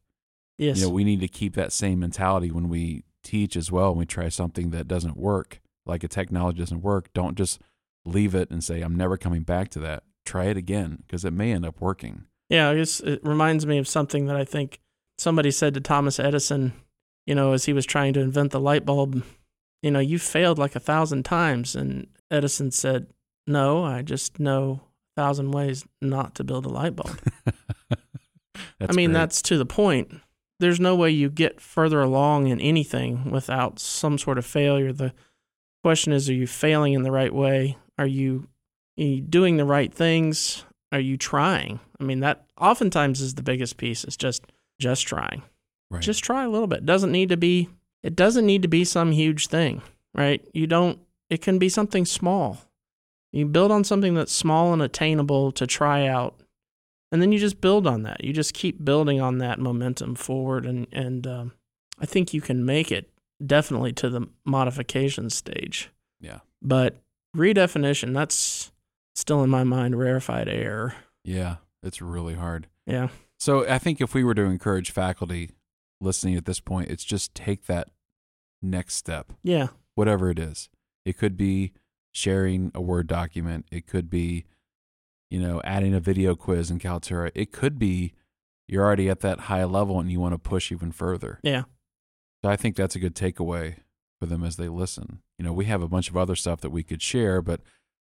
Yes. 0.58 0.78
You 0.78 0.86
know, 0.86 0.90
we 0.92 1.04
need 1.04 1.20
to 1.22 1.28
keep 1.28 1.56
that 1.56 1.74
same 1.74 2.00
mentality 2.00 2.52
when 2.52 2.70
we 2.70 3.04
teach 3.24 3.56
as 3.56 3.72
well. 3.72 3.90
When 3.90 4.00
we 4.00 4.06
try 4.06 4.30
something 4.30 4.72
that 4.72 4.88
doesn't 4.88 5.18
work, 5.18 5.60
like 5.86 6.04
a 6.04 6.08
technology 6.08 6.60
doesn't 6.60 6.82
work, 6.82 7.12
don't 7.14 7.36
just 7.36 7.60
leave 8.06 8.36
it 8.36 8.50
and 8.50 8.64
say, 8.64 8.82
I'm 8.82 8.96
never 8.96 9.18
coming 9.18 9.44
back 9.44 9.70
to 9.72 9.80
that. 9.80 10.04
Try 10.26 10.46
it 10.46 10.58
again 10.58 11.04
because 11.06 11.26
it 11.26 11.34
may 11.34 11.52
end 11.52 11.66
up 11.66 11.82
working. 11.82 12.26
Yeah, 12.50 12.70
I 12.70 12.76
guess 12.76 13.00
it 13.00 13.20
reminds 13.24 13.66
me 13.66 13.78
of 13.78 13.88
something 13.88 14.28
that 14.28 14.36
I 14.36 14.46
think 14.46 14.80
somebody 15.18 15.52
said 15.52 15.74
to 15.74 15.82
Thomas 15.82 16.20
Edison, 16.20 16.74
you 17.26 17.36
know, 17.36 17.54
as 17.54 17.66
he 17.66 17.74
was 17.74 17.86
trying 17.86 18.14
to 18.14 18.22
invent 18.22 18.52
the 18.52 18.60
light 18.60 18.86
bulb, 18.86 19.24
you 19.82 19.92
know, 19.92 20.00
you 20.00 20.20
failed 20.20 20.58
like 20.58 20.76
a 20.76 20.80
thousand 20.80 21.24
times. 21.24 21.76
And 21.76 22.08
Edison 22.32 22.72
said, 22.72 23.08
No, 23.48 23.84
I 23.84 24.02
just 24.02 24.40
know 24.40 24.82
a 25.16 25.22
thousand 25.22 25.52
ways 25.52 25.86
not 26.02 26.36
to 26.36 26.44
build 26.44 26.66
a 26.66 26.70
light 26.70 26.96
bulb. 26.96 27.20
I 28.80 28.92
mean, 28.94 29.10
great. 29.10 29.14
that's 29.14 29.42
to 29.44 29.58
the 29.58 29.66
point. 29.66 30.12
There's 30.60 30.80
no 30.80 30.96
way 30.96 31.10
you 31.12 31.30
get 31.30 31.60
further 31.60 32.02
along 32.02 32.48
in 32.48 32.62
anything 32.62 33.30
without 33.30 33.80
some 33.80 34.18
sort 34.18 34.38
of 34.38 34.46
failure. 34.46 34.94
The 34.94 35.14
question 35.84 36.14
is, 36.14 36.30
are 36.30 36.34
you 36.34 36.48
failing 36.48 36.94
in 36.94 37.04
the 37.04 37.12
right 37.12 37.34
way? 37.34 37.78
Are 37.98 38.08
you, 38.08 38.48
are 38.98 39.04
you 39.04 39.22
doing 39.22 39.58
the 39.58 39.66
right 39.66 39.94
things? 39.94 40.64
Are 40.92 41.00
you 41.00 41.18
trying? 41.18 41.80
I 42.00 42.04
mean, 42.04 42.22
that 42.22 42.46
oftentimes 42.60 43.20
is 43.22 43.36
the 43.36 43.44
biggest 43.44 43.78
piece. 43.78 44.04
It's 44.04 44.18
just 44.18 44.44
just 44.80 45.08
trying. 45.08 45.42
right. 45.90 46.02
Just 46.02 46.24
try 46.24 46.44
a 46.44 46.50
little 46.50 46.68
bit. 46.68 46.80
It 46.80 46.86
doesn't 46.86 47.12
need 47.12 47.30
to 47.30 47.38
be. 47.38 47.70
It 48.04 48.16
doesn't 48.16 48.46
need 48.46 48.62
to 48.62 48.68
be 48.68 48.84
some 48.84 49.12
huge 49.12 49.48
thing, 49.48 49.82
right? 50.14 50.46
You 50.54 50.68
don't. 50.68 51.00
It 51.30 51.42
can 51.42 51.58
be 51.60 51.70
something 51.70 52.06
small. 52.06 52.60
You 53.32 53.46
build 53.46 53.72
on 53.72 53.84
something 53.84 54.14
that's 54.14 54.32
small 54.32 54.72
and 54.74 54.82
attainable 54.82 55.52
to 55.54 55.68
try 55.68 56.08
out, 56.08 56.36
and 57.16 57.22
then 57.22 57.32
you 57.32 57.40
just 57.40 57.62
build 57.62 57.88
on 57.88 58.04
that. 58.04 58.22
You 58.26 58.34
just 58.34 58.54
keep 58.54 58.84
building 58.84 59.22
on 59.22 59.38
that 59.38 59.58
momentum 59.58 60.16
forward, 60.16 60.66
and 60.66 60.86
and 60.92 61.26
um, 61.26 61.54
I 61.98 62.06
think 62.06 62.34
you 62.34 62.42
can 62.42 62.66
make 62.66 62.92
it 62.92 63.10
definitely 63.46 63.94
to 63.94 64.10
the 64.10 64.28
modification 64.46 65.30
stage. 65.30 65.92
Yeah. 66.20 66.40
But 66.62 66.98
redefinition, 67.34 68.14
that's 68.14 68.74
still 69.16 69.42
in 69.44 69.50
my 69.50 69.64
mind 69.64 69.98
rarefied 69.98 70.50
air. 70.50 70.96
yeah, 71.24 71.56
it's 71.82 72.02
really 72.02 72.34
hard. 72.36 72.68
Yeah. 72.86 73.08
So 73.40 73.66
I 73.66 73.78
think 73.78 74.02
if 74.02 74.14
we 74.14 74.26
were 74.26 74.36
to 74.36 74.42
encourage 74.44 74.92
faculty 74.92 75.52
listening 76.02 76.36
at 76.36 76.44
this 76.44 76.60
point, 76.60 76.90
it's 76.90 77.06
just 77.06 77.34
take 77.34 77.66
that 77.68 77.88
next 78.62 78.96
step, 78.96 79.32
Yeah. 79.42 79.68
whatever 79.94 80.30
it 80.30 80.40
is. 80.40 80.68
It 81.06 81.18
could 81.18 81.38
be 81.38 81.72
sharing 82.14 82.72
a 82.76 82.82
Word 82.82 83.08
document. 83.08 83.66
It 83.72 83.88
could 83.88 84.10
be, 84.10 84.46
you 85.36 85.42
know, 85.42 85.60
adding 85.66 85.94
a 85.94 86.00
video 86.00 86.34
quiz 86.34 86.72
in 86.72 86.80
Kaltura. 86.80 87.30
It 87.36 87.52
could 87.52 87.78
be 87.78 88.14
you're 88.70 88.86
already 88.86 89.10
at 89.10 89.20
that 89.20 89.42
high 89.42 89.66
level 89.66 90.00
and 90.00 90.10
you 90.10 90.22
want 90.22 90.34
to 90.34 90.40
push 90.40 90.72
even 90.72 90.94
further. 90.94 91.40
Yeah. 91.44 91.64
So 92.42 92.50
I 92.50 92.56
think 92.56 92.78
that's 92.78 92.96
a 92.96 93.00
good 93.00 93.16
takeaway 93.16 93.80
for 94.18 94.28
them 94.28 94.46
as 94.46 94.56
they 94.56 94.70
listen. 94.70 95.20
You 95.38 95.44
know, 95.44 95.52
we 95.52 95.66
have 95.66 95.82
a 95.82 95.90
bunch 95.90 96.10
of 96.10 96.16
other 96.16 96.38
stuff 96.38 96.62
that 96.62 96.70
we 96.70 96.84
could 96.84 97.02
share, 97.02 97.42
but 97.42 97.60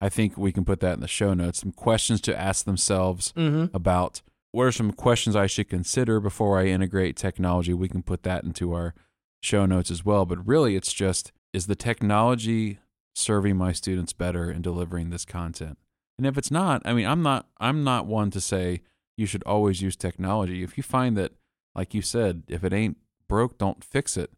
I 0.00 0.08
think 0.08 0.38
we 0.38 0.52
can 0.52 0.64
put 0.64 0.78
that 0.80 0.94
in 0.94 1.00
the 1.00 1.08
show 1.08 1.34
notes. 1.34 1.58
Some 1.58 1.72
questions 1.72 2.20
to 2.20 2.38
ask 2.40 2.64
themselves 2.64 3.32
Mm-hmm. 3.36 3.74
about 3.76 4.22
what 4.52 4.66
are 4.66 4.72
some 4.72 4.92
questions 4.92 5.34
I 5.34 5.48
should 5.48 5.68
consider 5.68 6.20
before 6.20 6.60
I 6.60 6.66
integrate 6.66 7.16
technology. 7.16 7.74
We 7.74 7.88
can 7.88 8.02
put 8.04 8.22
that 8.22 8.44
into 8.44 8.72
our 8.72 8.94
show 9.42 9.66
notes 9.66 9.90
as 9.90 10.04
well. 10.04 10.24
But 10.26 10.46
really, 10.46 10.76
it's 10.76 10.92
just 10.92 11.32
is 11.52 11.66
the 11.66 11.74
technology 11.74 12.78
serving 13.16 13.56
my 13.56 13.72
students 13.72 14.12
better 14.12 14.48
in 14.50 14.62
delivering 14.62 15.10
this 15.10 15.24
content? 15.24 15.76
And 16.18 16.26
if 16.26 16.38
it's 16.38 16.50
not, 16.50 16.82
I 16.84 16.92
mean, 16.92 17.06
I'm 17.06 17.22
not 17.22 17.46
I'm 17.58 17.84
not 17.84 18.06
one 18.06 18.30
to 18.30 18.40
say 18.40 18.82
you 19.16 19.26
should 19.26 19.42
always 19.44 19.82
use 19.82 19.96
technology. 19.96 20.62
If 20.62 20.76
you 20.76 20.82
find 20.82 21.16
that, 21.16 21.32
like 21.74 21.94
you 21.94 22.02
said, 22.02 22.42
if 22.48 22.64
it 22.64 22.72
ain't 22.72 22.96
broke, 23.28 23.58
don't 23.58 23.84
fix 23.84 24.16
it. 24.16 24.30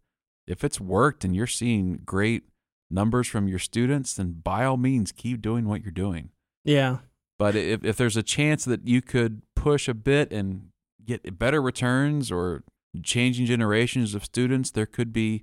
If 0.47 0.65
it's 0.65 0.81
worked 0.81 1.25
and 1.25 1.37
you're 1.37 1.47
seeing 1.47 2.01
great 2.05 2.45
numbers 2.91 3.29
from 3.29 3.49
your 3.49 3.59
students, 3.59 4.15
then 4.15 4.41
by 4.43 4.65
all 4.65 4.77
means 4.77 5.13
keep 5.13 5.43
doing 5.43 5.69
what 5.69 5.83
you're 5.83 5.93
doing. 5.93 6.31
Yeah. 6.65 6.99
But 7.39 7.55
if, 7.55 7.85
if 7.85 7.97
there's 7.97 8.17
a 8.17 8.23
chance 8.23 8.65
that 8.65 8.87
you 8.89 9.03
could 9.03 9.43
push 9.55 9.89
a 9.89 9.95
bit 9.95 10.33
and 10.33 10.69
get 11.05 11.39
better 11.39 11.63
returns 11.63 12.33
or 12.33 12.65
changing 13.03 13.47
generations 13.47 14.15
of 14.15 14.25
students, 14.25 14.71
there 14.71 14.87
could 14.87 15.13
be 15.13 15.43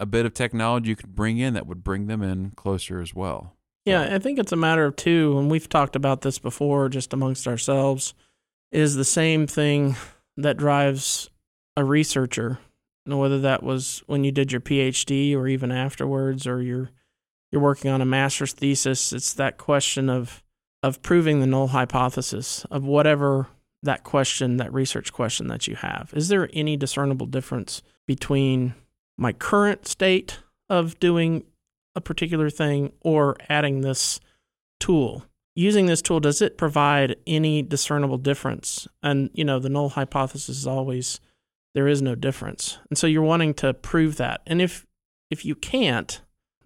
a 0.00 0.06
bit 0.06 0.26
of 0.26 0.34
technology 0.34 0.90
you 0.90 0.96
could 0.96 1.14
bring 1.14 1.38
in 1.38 1.54
that 1.54 1.66
would 1.66 1.84
bring 1.84 2.06
them 2.06 2.22
in 2.22 2.52
closer 2.52 3.00
as 3.00 3.14
well. 3.14 3.56
Yeah, 3.84 4.14
I 4.14 4.18
think 4.18 4.38
it's 4.38 4.52
a 4.52 4.56
matter 4.56 4.86
of 4.86 4.96
two, 4.96 5.38
and 5.38 5.50
we've 5.50 5.68
talked 5.68 5.94
about 5.94 6.22
this 6.22 6.38
before 6.38 6.88
just 6.88 7.12
amongst 7.12 7.46
ourselves, 7.46 8.14
is 8.72 8.94
the 8.94 9.04
same 9.04 9.46
thing 9.46 9.96
that 10.36 10.56
drives 10.56 11.28
a 11.76 11.84
researcher. 11.84 12.58
Know, 13.06 13.18
whether 13.18 13.40
that 13.40 13.62
was 13.62 14.02
when 14.06 14.24
you 14.24 14.32
did 14.32 14.50
your 14.50 14.62
PhD 14.62 15.36
or 15.36 15.46
even 15.46 15.70
afterwards, 15.70 16.46
or 16.46 16.62
you're 16.62 16.90
you're 17.52 17.60
working 17.60 17.90
on 17.90 18.00
a 18.00 18.06
master's 18.06 18.54
thesis, 18.54 19.12
it's 19.12 19.34
that 19.34 19.58
question 19.58 20.08
of 20.08 20.42
of 20.82 21.02
proving 21.02 21.40
the 21.40 21.46
null 21.46 21.68
hypothesis 21.68 22.64
of 22.70 22.84
whatever 22.84 23.48
that 23.82 24.04
question, 24.04 24.56
that 24.56 24.72
research 24.72 25.12
question 25.12 25.48
that 25.48 25.68
you 25.68 25.76
have. 25.76 26.12
Is 26.16 26.28
there 26.28 26.48
any 26.54 26.78
discernible 26.78 27.26
difference 27.26 27.82
between 28.06 28.74
my 29.18 29.32
current 29.34 29.86
state 29.86 30.38
of 30.70 30.98
doing 30.98 31.44
a 31.94 32.00
particular 32.00 32.50
thing 32.50 32.92
or 33.00 33.36
adding 33.48 33.80
this 33.80 34.20
tool. 34.80 35.24
Using 35.56 35.86
this 35.86 36.02
tool, 36.02 36.18
does 36.18 36.42
it 36.42 36.58
provide 36.58 37.16
any 37.26 37.62
discernible 37.62 38.18
difference? 38.18 38.88
And, 39.02 39.30
you 39.34 39.44
know, 39.44 39.60
the 39.60 39.68
null 39.68 39.90
hypothesis 39.90 40.58
is 40.58 40.66
always 40.66 41.20
there 41.74 41.88
is 41.88 42.02
no 42.02 42.14
difference. 42.14 42.78
And 42.88 42.98
so 42.98 43.06
you're 43.06 43.22
wanting 43.22 43.54
to 43.54 43.74
prove 43.74 44.16
that. 44.16 44.40
And 44.46 44.60
if 44.60 44.86
if 45.30 45.44
you 45.44 45.54
can't, 45.54 46.20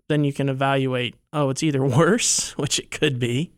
then 0.09 0.25
you 0.25 0.33
can 0.33 0.49
evaluate, 0.49 1.15
oh, 1.33 1.51
it's 1.51 1.63
either 1.63 1.85
worse, 1.87 2.57
which 2.59 2.79
it 2.79 2.91
could 2.91 3.19
be, 3.19 3.53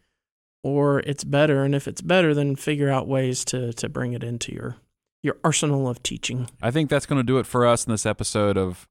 or 0.62 1.00
it's 1.00 1.24
better. 1.24 1.64
And 1.64 1.74
if 1.74 1.88
it's 1.88 2.00
better, 2.00 2.34
then 2.34 2.56
figure 2.56 2.90
out 2.90 3.08
ways 3.08 3.44
to 3.46 3.72
to 3.74 3.88
bring 3.88 4.12
it 4.12 4.24
into 4.24 4.52
your 4.52 4.76
your 5.22 5.36
arsenal 5.44 5.88
of 5.88 6.02
teaching. 6.02 6.48
I 6.62 6.70
think 6.70 6.88
that's 6.88 7.06
going 7.06 7.18
to 7.18 7.24
do 7.24 7.38
it 7.38 7.46
for 7.46 7.66
us 7.66 7.86
in 7.86 7.92
this 7.92 8.06
episode 8.06 8.56
of 8.56 8.88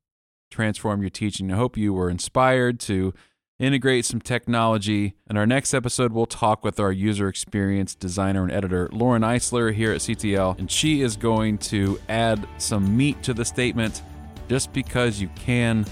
Transform 0.50 1.02
Your 1.02 1.10
Teaching. 1.10 1.52
I 1.52 1.56
hope 1.56 1.78
you 1.78 1.94
were 1.94 2.10
inspired 2.10 2.80
to 2.82 3.14
integrate 3.60 4.06
some 4.06 4.22
technology. 4.22 5.16
In 5.30 5.36
our 5.38 5.46
next 5.46 5.74
episode, 5.74 6.14
we'll 6.14 6.26
talk 6.26 6.64
with 6.64 6.80
our 6.80 6.92
user 6.92 7.28
experience 7.28 7.94
designer 7.96 8.44
and 8.44 8.52
editor, 8.52 8.90
Lauren 8.92 9.22
Eisler, 9.22 9.74
here 9.74 9.92
at 9.92 10.00
CTL, 10.00 10.58
and 10.60 10.72
she 10.72 11.02
is 11.02 11.18
going 11.18 11.58
to 11.60 12.00
add 12.08 12.48
some 12.58 12.96
meat 12.96 13.22
to 13.24 13.34
the 13.34 13.44
statement 13.46 14.02
just 14.48 14.72
because 14.74 15.20
you 15.22 15.28
can 15.36 15.84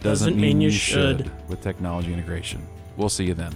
doesn't, 0.00 0.28
Doesn't 0.28 0.40
mean 0.40 0.60
you 0.60 0.70
should. 0.70 1.30
with 1.48 1.62
technology 1.62 2.12
integration. 2.12 2.66
We'll 2.98 3.08
see 3.08 3.24
you 3.24 3.32
then. 3.34 3.54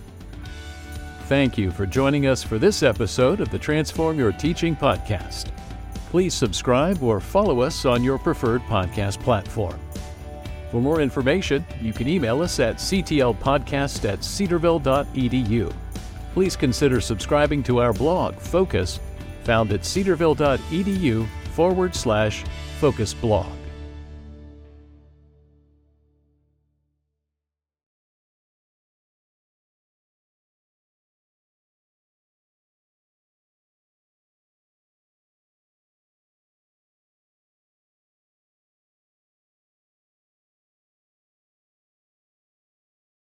Thank 1.26 1.58
you 1.58 1.70
for 1.70 1.84
joining 1.84 2.26
us 2.26 2.42
for 2.42 2.58
this 2.58 2.82
episode 2.82 3.40
of 3.40 3.50
the 3.50 3.58
Transform 3.58 4.18
Your 4.18 4.32
Teaching 4.32 4.74
podcast. 4.74 5.48
Please 6.08 6.32
subscribe 6.32 7.02
or 7.02 7.20
follow 7.20 7.60
us 7.60 7.84
on 7.84 8.02
your 8.02 8.18
preferred 8.18 8.62
podcast 8.62 9.20
platform. 9.20 9.78
For 10.70 10.80
more 10.80 11.00
information, 11.00 11.64
you 11.80 11.92
can 11.92 12.08
email 12.08 12.42
us 12.42 12.60
at 12.60 12.76
ctlpodcast 12.76 14.08
at 14.08 14.20
cedarville.edu. 14.20 15.72
Please 16.34 16.56
consider 16.56 17.00
subscribing 17.00 17.62
to 17.64 17.80
our 17.80 17.92
blog, 17.92 18.36
Focus, 18.36 19.00
found 19.44 19.72
at 19.72 19.80
cedarville.edu 19.80 21.26
forward 21.52 21.94
slash 21.94 22.44
focus 22.78 23.14
blog. 23.14 23.57